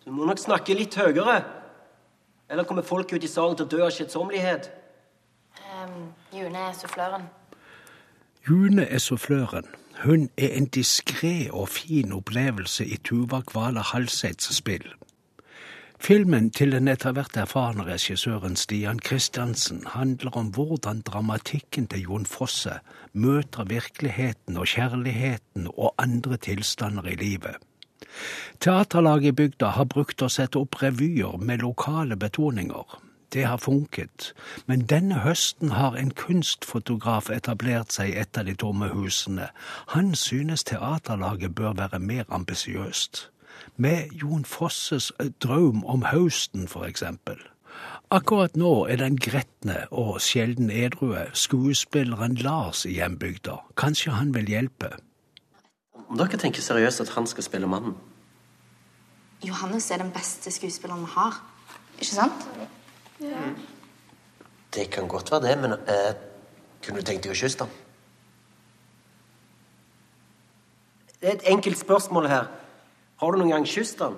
du 0.05 0.11
må 0.13 0.25
nok 0.29 0.41
snakke 0.41 0.77
litt 0.77 0.97
høyere. 0.97 1.43
Eller 2.53 2.65
kommer 2.69 2.83
folk 2.83 3.13
ut 3.13 3.25
i 3.25 3.31
salen 3.31 3.57
til 3.57 3.67
å 3.69 3.73
dø 3.73 3.85
av 3.87 3.93
skjedsommelighet? 3.95 4.69
Um, 5.73 6.11
June 6.37 6.59
er 6.59 6.75
suffløren. 6.77 7.29
June 8.49 8.85
er 8.85 9.01
suffløren. 9.01 9.69
Hun 10.03 10.29
er 10.37 10.57
en 10.59 10.67
diskré 10.67 11.49
og 11.51 11.69
fin 11.69 12.13
opplevelse 12.13 12.85
i 12.85 12.99
Tuva 13.05 13.43
Kvala 13.47 13.85
Halseids 13.93 14.51
spill. 14.57 14.85
Filmen 16.03 16.49
til 16.51 16.73
den 16.75 16.88
etter 16.91 17.12
hvert 17.15 17.37
erfarne 17.38 17.85
regissøren 17.87 18.57
Stian 18.59 18.99
Kristiansen 18.99 19.85
handler 19.87 20.35
om 20.41 20.49
hvordan 20.51 21.05
dramatikken 21.07 21.87
til 21.87 22.09
Jon 22.09 22.25
Fosse 22.27 22.81
møter 23.12 23.69
virkeligheten 23.71 24.59
og 24.59 24.67
kjærligheten 24.67 25.69
og 25.71 25.95
andre 26.03 26.41
tilstander 26.43 27.07
i 27.07 27.15
livet. 27.21 27.55
Teaterlaget 28.59 29.31
i 29.31 29.37
bygda 29.43 29.71
har 29.77 29.87
brukt 29.95 30.27
å 30.27 30.31
sette 30.38 30.59
opp 30.59 30.81
revyer 30.83 31.38
med 31.38 31.62
lokale 31.62 32.19
betoninger. 32.19 32.99
Det 33.33 33.47
har 33.47 33.62
funket. 33.62 34.33
Men 34.67 34.83
denne 34.91 35.23
høsten 35.23 35.77
har 35.79 35.95
en 35.95 36.11
kunstfotograf 36.11 37.31
etablert 37.31 37.95
seg 37.95 38.11
etter 38.19 38.43
de 38.51 38.59
tomme 38.59 38.91
husene. 38.91 39.53
Han 39.95 40.17
synes 40.19 40.67
teaterlaget 40.67 41.55
bør 41.55 41.79
være 41.79 42.03
mer 42.03 42.27
ambisiøst. 42.29 43.29
Med 43.77 44.12
Jon 44.20 44.44
Fosses 44.44 45.12
drøm 45.42 45.85
om 45.85 46.05
høsten, 46.11 46.68
for 46.68 46.85
eksempel. 46.88 47.38
Akkurat 48.12 48.57
nå 48.61 48.87
er 48.92 49.01
den 49.01 49.16
gretne 49.16 49.87
og 49.90 50.18
sjelden 50.20 50.68
edrue 50.68 51.25
skuespilleren 51.33 52.35
Lars 52.44 52.85
i 52.85 52.98
hjembygda. 52.98 53.62
Kanskje 53.81 54.12
han 54.12 54.35
vil 54.35 54.51
hjelpe? 54.53 54.90
Om 55.96 56.18
dere 56.20 56.37
tenker 56.37 56.61
seriøst 56.61 57.01
at 57.07 57.14
han 57.16 57.27
skal 57.27 57.46
spille 57.46 57.70
mannen? 57.70 57.94
Johannes 59.42 59.90
er 59.90 60.03
den 60.03 60.12
beste 60.12 60.53
skuespilleren 60.53 61.07
vi 61.07 61.14
har. 61.14 61.40
Ikke 61.96 62.14
sant? 62.14 62.44
Ja. 63.22 63.46
Det 64.75 64.90
kan 64.92 65.09
godt 65.09 65.33
være 65.33 65.48
det, 65.48 65.57
men 65.64 65.72
eh, 65.72 66.12
kunne 66.85 67.01
du 67.01 67.07
tenkt 67.07 67.25
deg 67.25 67.33
å 67.33 67.38
kysse 67.38 67.64
ham? 67.64 67.72
Det 71.16 71.31
er 71.31 71.38
et 71.38 71.48
enkelt 71.55 71.79
spørsmål 71.79 72.29
her. 72.29 72.51
Har 73.23 73.31
du 73.33 73.39
noen 73.39 73.53
gang 73.55 73.67
kysset 73.67 74.01
han? 74.03 74.17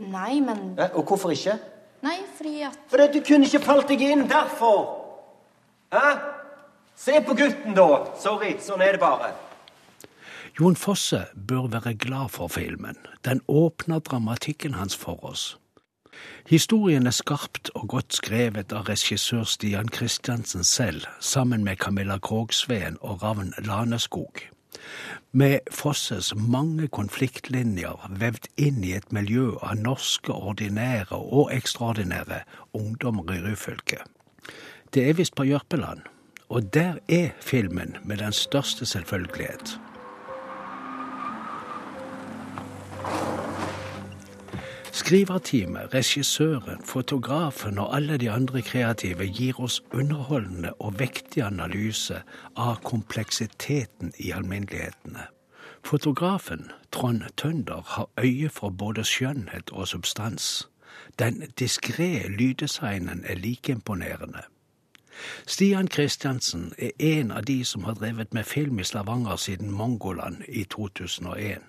Nei, 0.00 0.40
men 0.40 0.78
Eh, 0.80 0.94
og 0.96 1.04
hvorfor 1.04 1.30
ikke? 1.30 1.58
Nei, 2.02 2.18
fordi 2.36 2.62
at 2.62 2.78
Fordi 2.88 3.18
du 3.18 3.24
kunne 3.24 3.44
ikke 3.44 3.60
falt 3.64 3.88
deg 3.88 4.00
inn. 4.00 4.28
Derfor! 4.28 4.78
Hæ? 5.92 6.16
Se 6.96 7.20
på 7.26 7.34
gutten, 7.36 7.74
da. 7.76 8.06
Sorry, 8.20 8.56
sånn 8.60 8.80
er 8.80 8.96
det 8.96 9.00
bare. 9.00 9.34
Jon 10.56 10.76
Fosse 10.76 11.26
bør 11.36 11.68
være 11.68 11.94
glad 11.94 12.32
for 12.32 12.48
filmen. 12.48 12.96
Den 13.24 13.42
åpner 13.48 14.00
dramatikken 14.00 14.74
hans 14.74 14.96
for 14.96 15.24
oss. 15.24 15.58
Historien 16.48 17.06
er 17.06 17.12
skarpt 17.12 17.70
og 17.74 17.88
godt 17.88 18.16
skrevet 18.16 18.72
av 18.72 18.88
regissør 18.88 19.44
Stian 19.44 19.88
Kristiansen 19.88 20.64
selv, 20.64 21.04
sammen 21.20 21.64
med 21.64 21.76
Camilla 21.76 22.16
Krogsveen 22.18 22.96
og 23.00 23.22
Ravn 23.22 23.52
Laneskog. 23.58 24.40
Med 25.32 25.58
Fosses 25.70 26.32
mange 26.36 26.88
konfliktlinjer 26.88 28.06
vevd 28.20 28.48
inn 28.56 28.84
i 28.84 28.94
et 28.96 29.12
miljø 29.12 29.54
av 29.60 29.78
norske 29.80 30.32
ordinære 30.32 31.16
og 31.16 31.52
ekstraordinære 31.54 32.42
ungdommer 32.76 33.34
i 33.34 33.40
Ryfylke. 33.44 34.02
Det 34.94 35.08
er 35.08 35.18
visst 35.18 35.34
på 35.36 35.44
Jørpeland, 35.44 36.06
og 36.48 36.72
der 36.74 37.00
er 37.08 37.34
filmen 37.40 37.96
med 38.04 38.22
den 38.22 38.32
største 38.32 38.86
selvfølgelighet. 38.86 39.78
Skriverteamet, 44.96 45.94
regissøren, 45.94 46.78
fotografen 46.84 47.78
og 47.78 47.96
alle 47.96 48.16
de 48.16 48.30
andre 48.30 48.62
kreative 48.62 49.26
gir 49.28 49.58
oss 49.60 49.82
underholdende 49.92 50.70
og 50.80 50.96
vektig 51.02 51.42
analyse 51.44 52.22
av 52.56 52.78
kompleksiteten 52.80 54.14
i 54.16 54.32
alminnelighetene. 54.32 55.26
Fotografen, 55.84 56.70
Trond 56.96 57.28
Tønder, 57.36 57.84
har 57.86 58.08
øye 58.24 58.48
for 58.48 58.72
både 58.72 59.04
skjønnhet 59.04 59.70
og 59.70 59.88
substans. 59.88 60.68
Den 61.18 61.42
diskré 61.60 62.28
lyddesignen 62.28 63.24
er 63.28 63.36
like 63.36 63.72
imponerende. 63.72 64.48
Stian 65.46 65.88
Kristiansen 65.88 66.72
er 66.78 66.90
en 66.98 67.30
av 67.30 67.44
de 67.44 67.64
som 67.64 67.84
har 67.84 67.94
drevet 67.94 68.34
med 68.34 68.44
film 68.44 68.78
i 68.78 68.84
Stavanger 68.84 69.36
siden 69.36 69.70
Mongoland 69.70 70.42
i 70.48 70.64
2001. 70.64 71.62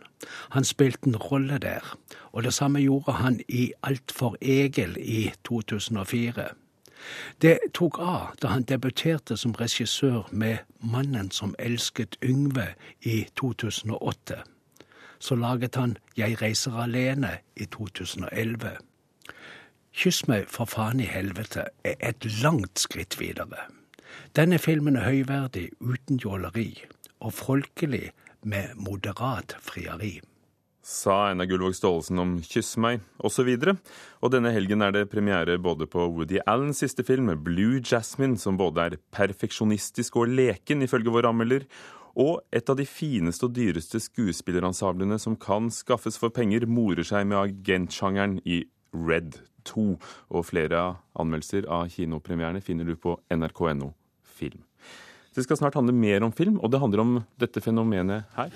Han 0.50 0.64
spilte 0.64 1.08
en 1.08 1.16
rolle 1.16 1.58
der, 1.58 1.98
og 2.32 2.44
det 2.44 2.54
samme 2.54 2.80
gjorde 2.80 3.12
han 3.12 3.42
i 3.48 3.72
Alt 3.84 4.12
for 4.12 4.38
Egil 4.42 4.98
i 5.00 5.32
2004. 5.44 6.48
Det 7.42 7.58
tok 7.74 8.00
av 8.00 8.36
da 8.42 8.48
han 8.48 8.64
debuterte 8.64 9.38
som 9.38 9.54
regissør 9.54 10.28
med 10.32 10.58
Mannen 10.82 11.32
som 11.32 11.56
elsket 11.60 12.18
Yngve 12.24 12.74
i 13.02 13.28
2008. 13.36 14.42
Så 15.20 15.36
laget 15.36 15.76
han 15.76 15.98
Jeg 16.18 16.42
reiser 16.42 16.72
alene 16.72 17.38
i 17.56 17.66
2011. 17.66 18.78
Kyss 19.98 20.28
meg 20.30 20.46
for 20.54 20.70
faen 20.70 21.00
i 21.02 21.08
helvete 21.10 21.64
er 21.88 21.96
et 22.06 22.26
langt 22.44 22.78
skritt 22.78 23.16
videre. 23.18 23.64
Denne 24.38 24.60
filmen 24.62 24.94
er 25.00 25.08
høyverdig 25.08 25.72
uten 25.82 26.20
jåleri, 26.22 26.70
og 27.18 27.34
folkelig 27.34 28.12
med 28.46 28.76
moderat 28.78 29.56
frieri. 29.58 30.20
Sa 30.86 31.32
Einar 31.32 31.50
Gullvåg 31.50 31.74
Staalesen 31.76 32.22
om 32.22 32.38
'Kyss 32.38 32.78
meg' 32.78 33.02
osv. 33.18 33.50
Og, 33.58 33.82
og 34.22 34.32
denne 34.32 34.54
helgen 34.54 34.86
er 34.86 34.94
det 34.94 35.10
premiere 35.10 35.58
både 35.58 35.90
på 35.90 36.06
Woody 36.14 36.38
Allens 36.46 36.86
siste 36.86 37.04
film, 37.04 37.34
'Blue 37.34 37.82
Jasmine', 37.82 38.38
som 38.38 38.56
både 38.56 38.80
er 38.80 39.00
perfeksjonistisk 39.12 40.16
og 40.16 40.30
leken, 40.30 40.86
ifølge 40.86 41.10
våre 41.10 41.34
anmelder, 41.34 41.66
og 42.16 42.46
et 42.54 42.70
av 42.70 42.78
de 42.78 42.86
fineste 42.86 43.50
og 43.50 43.58
dyreste 43.58 44.00
skuespillerensemblene 44.00 45.18
som 45.20 45.36
kan 45.36 45.72
skaffes 45.74 46.18
for 46.18 46.30
penger, 46.30 46.70
morer 46.70 47.04
seg 47.04 47.26
med 47.26 47.38
agentsjangeren 47.38 48.40
i 48.46 48.64
Red 48.94 49.40
2. 49.68 49.88
Og 50.32 50.48
flere 50.48 50.84
anmeldelser 51.20 51.68
av 51.72 51.90
kinopremierene 51.94 52.64
finner 52.64 52.88
du 52.88 52.96
på 53.00 53.18
nrk.no 53.34 53.92
film. 54.38 54.64
Det 55.36 55.44
skal 55.46 55.60
snart 55.60 55.76
handle 55.78 55.94
mer 55.94 56.24
om 56.26 56.34
film, 56.34 56.58
og 56.64 56.72
det 56.74 56.82
handler 56.82 57.04
om 57.04 57.18
dette 57.38 57.62
fenomenet 57.62 58.26
her. 58.38 58.54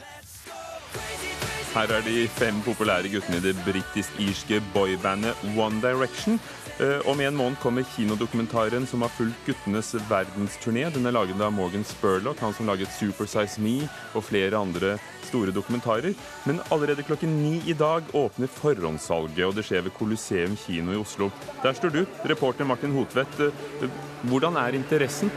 Her 1.71 1.87
er 1.95 2.01
de 2.03 2.25
fem 2.35 2.57
populære 2.65 3.07
guttene 3.13 3.37
i 3.39 3.43
det 3.45 3.53
britisk-irske 3.63 4.57
boybandet 4.73 5.39
One 5.55 5.79
Direction. 5.79 6.35
Eh, 6.83 6.99
Om 7.07 7.21
en 7.23 7.37
måned 7.39 7.59
kommer 7.63 7.85
kinodokumentaren 7.93 8.83
som 8.87 9.05
har 9.05 9.13
fulgt 9.15 9.45
guttenes 9.47 9.93
verdensturné. 10.09 10.89
Den 10.91 11.07
er 11.07 11.15
laget 11.15 11.39
av 11.39 11.53
Morgan 11.55 11.85
Spurlock, 11.87 12.39
han 12.43 12.53
som 12.53 12.67
laget 12.67 12.91
'Supersize 12.91 13.61
Me 13.63 13.87
og 14.13 14.23
flere 14.23 14.59
andre 14.59 14.97
store 15.29 15.51
dokumentarer. 15.55 16.13
Men 16.45 16.59
allerede 16.71 17.03
klokken 17.07 17.39
ni 17.39 17.61
i 17.65 17.73
dag 17.73 18.03
åpner 18.13 18.47
forhåndssalget, 18.51 19.45
og 19.45 19.55
det 19.55 19.63
skjer 19.63 19.83
ved 19.83 19.95
Colosseum 19.97 20.57
kino 20.57 20.91
i 20.91 20.99
Oslo. 20.99 21.31
Der 21.63 21.73
står 21.73 21.89
du, 21.89 22.05
reporter 22.25 22.65
Martin 22.65 22.91
Hotvedt. 22.91 23.39
Eh, 23.39 23.89
Hvordan 24.27 24.57
er 24.57 24.75
interessen? 24.75 25.31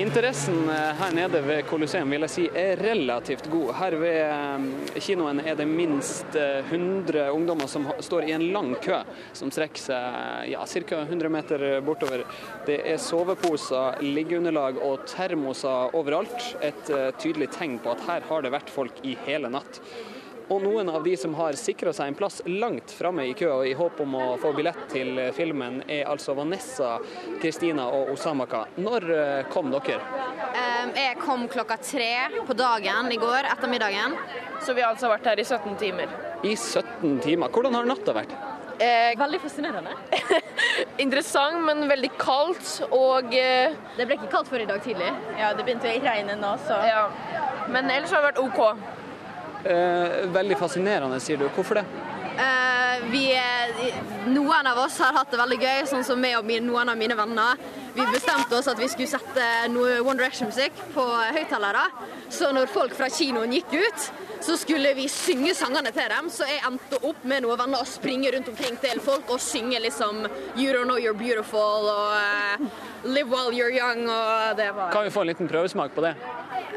Interessen 0.00 0.68
eh, 0.68 0.74
her 0.74 1.12
nede 1.12 1.40
ved 1.44 1.66
Colosseum 1.68 2.08
vil 2.14 2.24
jeg 2.24 2.32
si 2.32 2.44
er 2.56 2.80
relativt 2.80 3.50
god. 3.52 3.74
Her 3.76 3.96
ved 4.00 4.20
eh, 4.24 4.94
kinoen 5.04 5.42
er 5.44 5.58
det 5.58 5.66
minst 5.68 6.38
eh, 6.40 6.62
100 6.72 7.26
ungdommer 7.36 7.68
som 7.68 7.84
står 8.00 8.30
i 8.30 8.32
en 8.32 8.46
lang 8.54 8.70
kø, 8.80 9.02
som 9.36 9.52
strekker 9.52 9.82
seg 9.82 10.54
ja, 10.54 10.62
ca. 10.64 11.02
100 11.02 11.32
meter 11.34 11.64
bortover. 11.84 12.24
Det 12.64 12.78
er 12.94 12.96
soveposer, 12.96 14.00
liggeunderlag 14.00 14.80
og 14.80 15.04
termoser 15.10 15.92
overalt. 16.00 16.48
Et 16.64 16.94
eh, 16.96 17.10
tydelig 17.20 17.50
tegn 17.58 17.76
på 17.84 17.92
at 17.92 18.06
her 18.08 18.24
har 18.30 18.46
det 18.46 18.54
vært 18.56 18.72
folk 18.72 19.04
i 19.04 19.18
hele 19.26 19.52
natt. 19.52 19.82
Og 20.50 20.58
noen 20.64 20.88
av 20.90 21.04
de 21.06 21.12
som 21.16 21.34
har 21.38 21.54
sikra 21.54 21.92
seg 21.94 22.10
en 22.10 22.16
plass 22.18 22.40
langt 22.50 22.90
framme 22.90 23.22
i 23.28 23.34
køa 23.38 23.60
i 23.70 23.74
håp 23.78 24.00
om 24.02 24.16
å 24.18 24.24
få 24.42 24.50
billett 24.56 24.80
til 24.90 25.20
filmen, 25.36 25.78
er 25.86 26.08
altså 26.10 26.34
Vanessa, 26.34 26.96
Kristina 27.42 27.84
og 27.94 28.10
Osamaka. 28.16 28.64
Når 28.82 29.06
eh, 29.14 29.50
kom 29.52 29.70
dere? 29.70 30.00
Um, 30.50 30.90
jeg 30.96 31.18
kom 31.22 31.46
klokka 31.52 31.76
tre 31.84 32.10
på 32.48 32.56
dagen 32.58 33.12
i 33.14 33.18
går, 33.22 33.46
ettermiddagen. 33.52 34.16
Så 34.66 34.74
vi 34.74 34.82
har 34.82 34.90
altså 34.90 35.12
vært 35.12 35.30
her 35.30 35.38
i 35.38 35.46
17 35.46 35.78
timer. 35.78 36.10
I 36.42 36.56
17 36.56 37.20
timer. 37.22 37.54
Hvordan 37.54 37.78
har 37.78 37.86
natta 37.86 38.16
vært? 38.16 38.34
Eh, 38.80 39.14
veldig 39.20 39.38
fascinerende. 39.44 39.94
Interessant, 41.04 41.62
men 41.62 41.86
veldig 41.88 42.10
kaldt. 42.18 42.80
Og 42.90 43.34
eh, 43.38 43.76
Det 43.94 44.06
ble 44.08 44.18
ikke 44.18 44.32
kaldt 44.34 44.50
før 44.50 44.64
i 44.64 44.68
dag 44.72 44.82
tidlig. 44.82 45.12
Ja, 45.38 45.52
det 45.54 45.62
begynte 45.62 45.94
å 45.94 46.02
regne 46.10 46.34
nå, 46.40 46.56
så 46.66 46.80
ja. 46.88 47.04
Men 47.70 47.86
ellers 47.86 48.10
har 48.10 48.24
det 48.24 48.32
vært 48.32 48.42
OK. 48.42 48.98
Eh, 49.64 50.26
veldig 50.32 50.56
fascinerende, 50.58 51.20
sier 51.20 51.40
du. 51.40 51.48
Hvorfor 51.52 51.80
det? 51.80 51.84
Eh, 52.40 53.02
vi, 53.12 53.24
noen 54.32 54.66
av 54.70 54.78
oss 54.86 54.98
har 55.02 55.12
hatt 55.18 55.32
det 55.32 55.40
veldig 55.40 55.58
gøy, 55.60 55.82
sånn 55.90 56.06
som 56.06 56.20
meg 56.20 56.38
og 56.38 56.46
min, 56.48 56.64
noen 56.64 56.88
av 56.88 56.96
mine 56.96 57.16
venner. 57.18 57.60
Vi 57.94 58.06
bestemte 58.12 58.56
oss 58.56 58.70
at 58.70 58.80
vi 58.80 58.88
skulle 58.88 59.10
sette 59.10 59.46
noe 59.72 59.98
One 60.00 60.16
Direction-musikk 60.20 60.80
på 60.94 61.04
høyttalere. 61.36 61.84
Så 62.32 62.52
når 62.56 62.70
folk 62.72 62.94
fra 62.96 63.10
kinoen 63.12 63.52
gikk 63.58 63.74
ut, 63.76 64.10
så 64.40 64.56
skulle 64.56 64.94
vi 64.94 65.08
synge 65.08 65.54
sangene 65.54 65.92
til 65.94 66.08
dem. 66.12 66.30
Så 66.32 66.46
jeg 66.48 66.62
endte 66.66 67.00
opp 67.06 67.24
med 67.24 67.44
noen 67.44 67.58
venner 67.60 67.82
og 67.82 67.88
springe 67.88 68.30
rundt 68.34 68.48
omkring 68.52 68.78
til 68.82 69.00
folk 69.04 69.30
og 69.30 69.40
synge 69.40 69.80
liksom 69.80 70.24
You 70.56 70.72
Don't 70.74 70.88
Know 70.88 70.98
You're 70.98 71.16
Beautiful 71.16 71.88
og 71.90 72.14
uh, 72.16 72.66
Live 73.04 73.28
While 73.32 73.52
You're 73.56 73.72
Young 73.74 74.08
og 74.08 74.56
det 74.56 74.70
var 74.76 74.92
Kan 74.92 75.04
vi 75.04 75.10
få 75.10 75.20
en 75.20 75.32
liten 75.32 75.48
prøvesmak 75.48 75.92
på 75.94 76.04
det? 76.04 76.14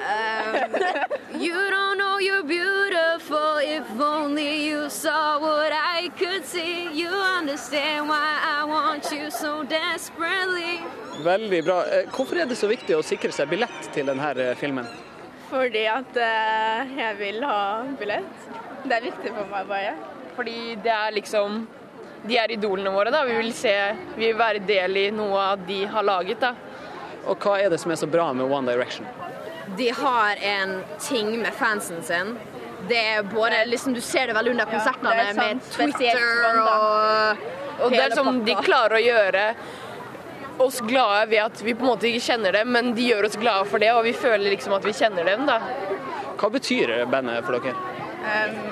Um, 0.04 0.76
you 1.46 1.56
don't 1.72 1.98
know 1.98 2.18
you're 2.20 2.44
beautiful 2.44 3.58
if 3.64 3.86
only 4.00 4.68
you 4.68 4.90
saw 4.90 5.40
what 5.40 5.72
I 5.72 6.10
could 6.20 6.46
see. 6.46 6.90
You 6.94 7.10
understand 7.10 8.10
why 8.10 8.40
I 8.44 8.66
want 8.66 9.12
you 9.12 9.32
so 9.32 9.64
desperately. 9.64 10.82
Veldig 11.24 11.64
bra. 11.66 11.86
Eh, 11.86 12.10
Hvorfor 12.16 12.36
er 12.36 12.46
det 12.46 12.58
så 12.58 12.68
viktig 12.68 12.98
å 12.98 13.04
sikre 13.06 13.32
seg 13.32 13.50
billett 13.50 13.90
til 13.94 14.10
denne 14.10 14.56
filmen? 14.60 14.88
Fordi 15.50 15.86
at 15.92 16.18
eh, 16.18 16.98
jeg 16.98 17.18
vil 17.20 17.44
ha 17.46 17.62
billett. 18.00 18.50
Det 18.84 18.98
er 18.98 19.08
viktig 19.10 19.32
for 19.36 19.50
meg 19.52 19.70
bare. 19.70 19.96
Fordi 20.36 20.58
det 20.84 20.92
er 20.92 21.16
liksom 21.16 21.64
de 22.24 22.38
er 22.40 22.52
idolene 22.56 22.92
våre. 22.92 23.12
da. 23.12 23.24
Vi 23.28 23.36
vil, 23.36 23.52
se, 23.54 23.74
vi 24.16 24.30
vil 24.30 24.38
være 24.40 24.64
del 24.68 24.98
i 24.98 25.10
noe 25.12 25.42
av 25.54 25.66
de 25.68 25.84
har 25.92 26.06
laget. 26.08 26.40
da. 26.40 26.54
Og 27.28 27.38
hva 27.40 27.58
er 27.60 27.72
det 27.72 27.80
som 27.84 27.92
er 27.92 28.00
så 28.00 28.08
bra 28.08 28.30
med 28.36 28.52
One 28.52 28.72
Direction? 28.72 29.08
De 29.78 29.90
har 29.96 30.40
en 30.44 30.78
ting 31.00 31.34
med 31.42 31.54
fansen 31.56 32.04
sin. 32.04 32.36
Det 32.88 33.00
er 33.00 33.24
både, 33.24 33.64
liksom, 33.66 33.94
Du 33.94 34.02
ser 34.02 34.28
det 34.28 34.36
vel 34.36 34.52
under 34.52 34.68
konsertene 34.68 35.14
er 35.16 35.32
sånn 35.32 35.40
med 35.40 35.70
Twitter 35.72 36.20
og 36.20 37.46
Og 37.84 37.92
det 37.92 37.98
er 37.98 38.04
hele 38.04 38.16
som 38.16 38.42
de 38.46 38.56
klarer 38.60 39.00
å 39.00 39.04
gjøre 39.04 39.46
oss 40.62 40.82
glade 40.86 41.30
ved 41.32 41.42
at 41.44 41.62
vi 41.66 41.74
på 41.74 41.86
en 41.86 41.92
måte 41.94 42.08
ikke 42.10 42.24
kjenner 42.28 42.52
dem, 42.60 42.70
men 42.76 42.94
de 42.98 43.08
gjør 43.10 43.26
oss 43.30 43.40
glade 43.40 43.66
for 43.72 43.82
det, 43.82 43.90
og 43.96 44.04
vi 44.06 44.14
føler 44.14 44.54
liksom 44.54 44.76
at 44.78 44.86
vi 44.86 44.94
kjenner 44.94 45.26
dem. 45.26 45.46
da. 45.50 45.60
Hva 46.38 46.50
betyr 46.54 46.94
bandet 47.12 47.46
for 47.48 47.58
dere? 47.60 47.76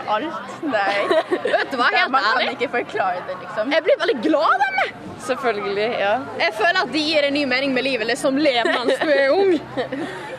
alt. 0.07 0.51
Nei. 0.63 0.93
Vet 1.43 1.71
du 1.71 1.77
hva, 1.79 1.89
helt 1.91 2.11
Man 2.13 2.23
kan 2.23 2.53
ikke 2.53 2.69
forklare 2.71 3.23
det, 3.27 3.35
liksom. 3.41 3.71
Jeg 3.73 3.83
blir 3.83 3.97
veldig 3.99 4.17
glad 4.23 4.47
av 4.47 4.61
dem. 4.63 4.77
jeg. 4.81 4.93
Selvfølgelig, 5.25 5.87
ja. 5.99 6.13
Jeg 6.39 6.53
føler 6.57 6.79
at 6.81 6.93
de 6.93 7.01
gir 7.05 7.27
en 7.27 7.35
ny 7.35 7.43
mening 7.45 7.73
med 7.75 7.83
livet. 7.85 8.07
Liksom 8.09 8.39
le 8.41 8.53
mens 8.65 8.95
du 9.01 9.11
er 9.11 9.35
ung. 9.35 9.53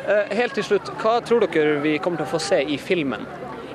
Eh, 0.02 0.33
Helt 0.35 0.57
til 0.59 0.64
slutt, 0.66 0.88
hva 1.02 1.18
tror 1.22 1.44
dere 1.46 1.76
vi 1.85 1.98
kommer 2.02 2.22
til 2.22 2.26
å 2.26 2.33
få 2.33 2.40
se 2.42 2.62
i 2.64 2.78
filmen? 2.81 3.26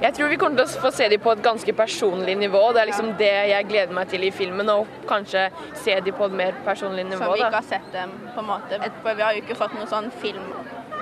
Jeg 0.02 0.14
tror 0.14 0.30
vi 0.30 0.38
kommer 0.38 0.62
til 0.62 0.78
å 0.78 0.82
få 0.82 0.92
se 0.94 1.08
dem 1.10 1.22
på 1.24 1.32
et 1.34 1.40
ganske 1.46 1.74
personlig 1.74 2.36
nivå. 2.38 2.62
Det 2.76 2.82
er 2.84 2.90
liksom 2.92 3.14
det 3.20 3.32
jeg 3.52 3.68
gleder 3.70 3.96
meg 3.98 4.12
til 4.12 4.26
i 4.28 4.32
filmen, 4.32 4.70
og 4.70 4.90
kanskje 5.10 5.48
se 5.82 5.96
dem 6.06 6.18
på 6.18 6.28
et 6.30 6.36
mer 6.42 6.60
personlig 6.66 7.08
nivå. 7.08 7.24
Som 7.24 7.34
vi 7.34 7.46
ikke 7.46 7.62
har 7.62 7.70
sett 7.72 7.88
dem, 7.94 8.14
på 8.36 8.44
en 8.44 8.50
måte. 8.52 8.82
For 9.02 9.18
vi 9.18 9.26
har 9.26 9.38
jo 9.38 9.42
ikke 9.46 9.58
fått 9.58 9.74
noen 9.78 9.90
sånn 9.90 10.12
film 10.22 10.52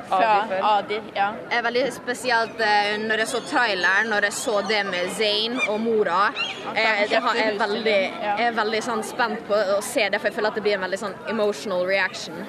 Fra 0.05 0.45
Adi 0.69 0.99
Ja. 1.15 1.31
Det 1.49 1.57
er 1.57 1.63
veldig 1.65 1.83
spesielt 1.95 2.59
eh, 2.61 2.91
når 3.01 3.23
jeg 3.23 3.31
så 3.31 3.39
traileren, 3.49 4.11
når 4.13 4.27
jeg 4.29 4.37
så 4.37 4.59
det 4.69 4.83
med 4.85 5.09
Zain 5.17 5.57
og 5.65 5.79
mora. 5.81 6.19
Jeg, 6.75 7.07
det 7.09 7.17
jeg, 7.17 7.23
er 7.47 7.57
veldig, 7.59 7.97
jeg 8.21 8.45
er 8.51 8.59
veldig 8.59 8.83
sånn 8.85 9.01
spent 9.07 9.41
på 9.49 9.57
å 9.75 9.79
se 9.83 10.05
det, 10.05 10.21
for 10.21 10.29
jeg 10.29 10.37
føler 10.37 10.53
at 10.53 10.59
det 10.59 10.65
blir 10.67 10.77
en 10.77 10.85
veldig 10.85 11.01
sånn 11.01 11.17
emotional 11.33 11.87
reaction. 11.89 12.45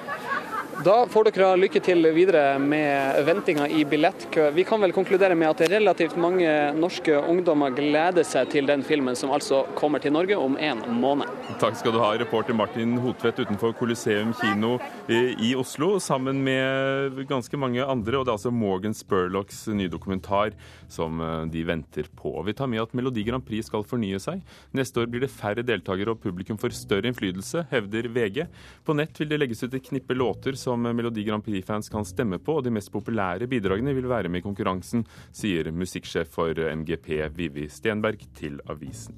Da 0.85 1.07
får 1.09 1.31
dere 1.31 1.55
lykke 1.57 1.79
til 1.81 2.05
videre 2.13 2.59
med 2.61 3.17
ventinga 3.25 3.65
i 3.73 3.81
billettkø. 3.89 4.51
Vi 4.53 4.61
kan 4.67 4.81
vel 4.83 4.93
konkludere 4.93 5.33
med 5.33 5.49
at 5.49 5.71
relativt 5.71 6.13
mange 6.21 6.51
norske 6.77 7.15
ungdommer 7.17 7.73
gleder 7.73 8.21
seg 8.27 8.51
til 8.53 8.69
den 8.69 8.83
filmen 8.85 9.17
som 9.17 9.33
altså 9.33 9.63
kommer 9.79 10.03
til 10.03 10.13
Norge 10.13 10.37
om 10.37 10.53
en 10.61 10.83
måned. 11.01 11.31
Takk 11.57 11.79
skal 11.79 11.95
du 11.95 11.99
ha, 12.03 12.11
reporter 12.21 12.53
Martin 12.53 12.93
Hotvedt 13.01 13.41
utenfor 13.41 13.73
Coliseum 13.79 14.35
kino 14.37 14.75
i 15.09 15.55
Oslo, 15.57 15.95
sammen 16.03 16.43
med 16.45 17.23
ganske 17.25 17.57
mange 17.57 17.81
andre. 17.81 18.19
Og 18.19 18.27
det 18.27 18.35
er 18.35 18.37
altså 18.37 18.53
Morgan 18.53 18.93
Spurlocks 18.93 19.65
nye 19.73 19.89
dokumentar 19.89 20.53
som 20.91 21.21
eh, 21.21 21.45
de 21.51 21.63
venter 21.67 22.09
på. 22.15 22.33
Vi 22.47 22.55
tar 22.57 22.69
med 22.71 22.83
at 22.83 22.93
Melodi 22.97 23.23
Grand 23.27 23.45
Prix 23.45 23.69
skal 23.69 23.85
fornye 23.87 24.19
seg. 24.23 24.43
Neste 24.77 25.01
år 25.01 25.09
blir 25.11 25.25
det 25.25 25.31
færre 25.33 25.65
deltakere 25.65 26.13
og 26.13 26.21
publikum 26.23 26.59
får 26.61 26.75
større 26.77 27.11
innflytelse, 27.11 27.65
hevder 27.71 28.09
VG. 28.13 28.43
På 28.87 28.95
nett 28.97 29.19
vil 29.19 29.31
det 29.31 29.41
legges 29.41 29.63
ut 29.65 29.73
et 29.73 29.89
knippe 29.89 30.17
låter 30.17 30.57
som 30.59 30.87
Melodi 30.87 31.25
Grand 31.27 31.45
Prix-fans 31.45 31.91
kan 31.93 32.07
stemme 32.07 32.39
på, 32.39 32.59
og 32.59 32.67
de 32.67 32.73
mest 32.73 32.93
populære 32.93 33.49
bidragene 33.51 33.95
vil 33.97 34.09
være 34.09 34.31
med 34.31 34.43
i 34.43 34.47
konkurransen, 34.47 35.05
sier 35.35 35.71
musikksjef 35.71 36.31
for 36.33 36.57
MGP 36.81 37.13
Vivi 37.37 37.67
Stenberg 37.71 38.23
til 38.37 38.61
avisen. 38.71 39.17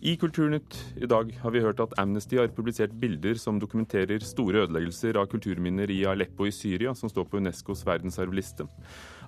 I 0.00 0.14
Kulturnytt 0.16 0.78
i 0.96 1.04
dag 1.04 1.28
har 1.42 1.52
vi 1.52 1.60
hørt 1.60 1.80
at 1.84 1.92
Amnesty 2.00 2.38
har 2.38 2.48
publisert 2.56 2.94
bilder 3.02 3.36
som 3.36 3.58
dokumenterer 3.60 4.22
store 4.24 4.62
ødeleggelser 4.62 5.18
av 5.20 5.26
kulturminner 5.28 5.92
i 5.92 5.98
Aleppo 6.08 6.46
i 6.48 6.52
Syria, 6.56 6.94
som 6.96 7.12
står 7.12 7.26
på 7.28 7.36
Unescos 7.36 7.82
verdensarvliste. 7.84 8.64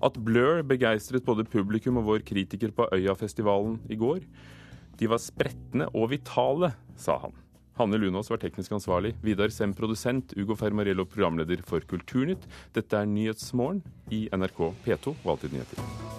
At 0.03 0.19
Blur 0.19 0.65
begeistret 0.67 1.25
både 1.27 1.47
publikum 1.47 2.01
og 2.01 2.09
vår 2.09 2.27
kritiker 2.27 2.75
på 2.75 2.89
Øyafestivalen 2.95 3.79
i 3.91 3.99
går. 3.99 4.25
De 4.99 5.09
var 5.09 5.23
spretne 5.23 5.87
og 5.95 6.11
vitale, 6.13 6.73
sa 6.99 7.19
han. 7.23 7.37
Hanne 7.79 7.97
Lunås 7.97 8.29
var 8.31 8.41
teknisk 8.43 8.75
ansvarlig, 8.77 9.15
Vidar 9.25 9.49
Sem 9.51 9.73
produsent, 9.75 10.35
Ugo 10.37 10.55
Fermarello 10.59 11.07
programleder 11.09 11.63
for 11.65 11.81
Kulturnytt. 11.89 12.45
Dette 12.75 12.99
er 12.99 13.09
Nyhetsmorgen 13.09 13.81
i 14.13 14.27
NRK 14.35 14.61
P2 14.85 15.15
og 15.15 15.31
Alltid 15.37 15.57
nyheter. 15.57 16.11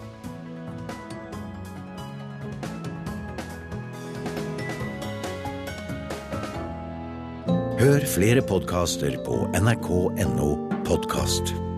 Hør 7.84 8.06
flere 8.08 8.42
podkaster 8.48 9.20
på 9.26 9.44
nrk.no 9.60 10.50
podkast. 10.88 11.73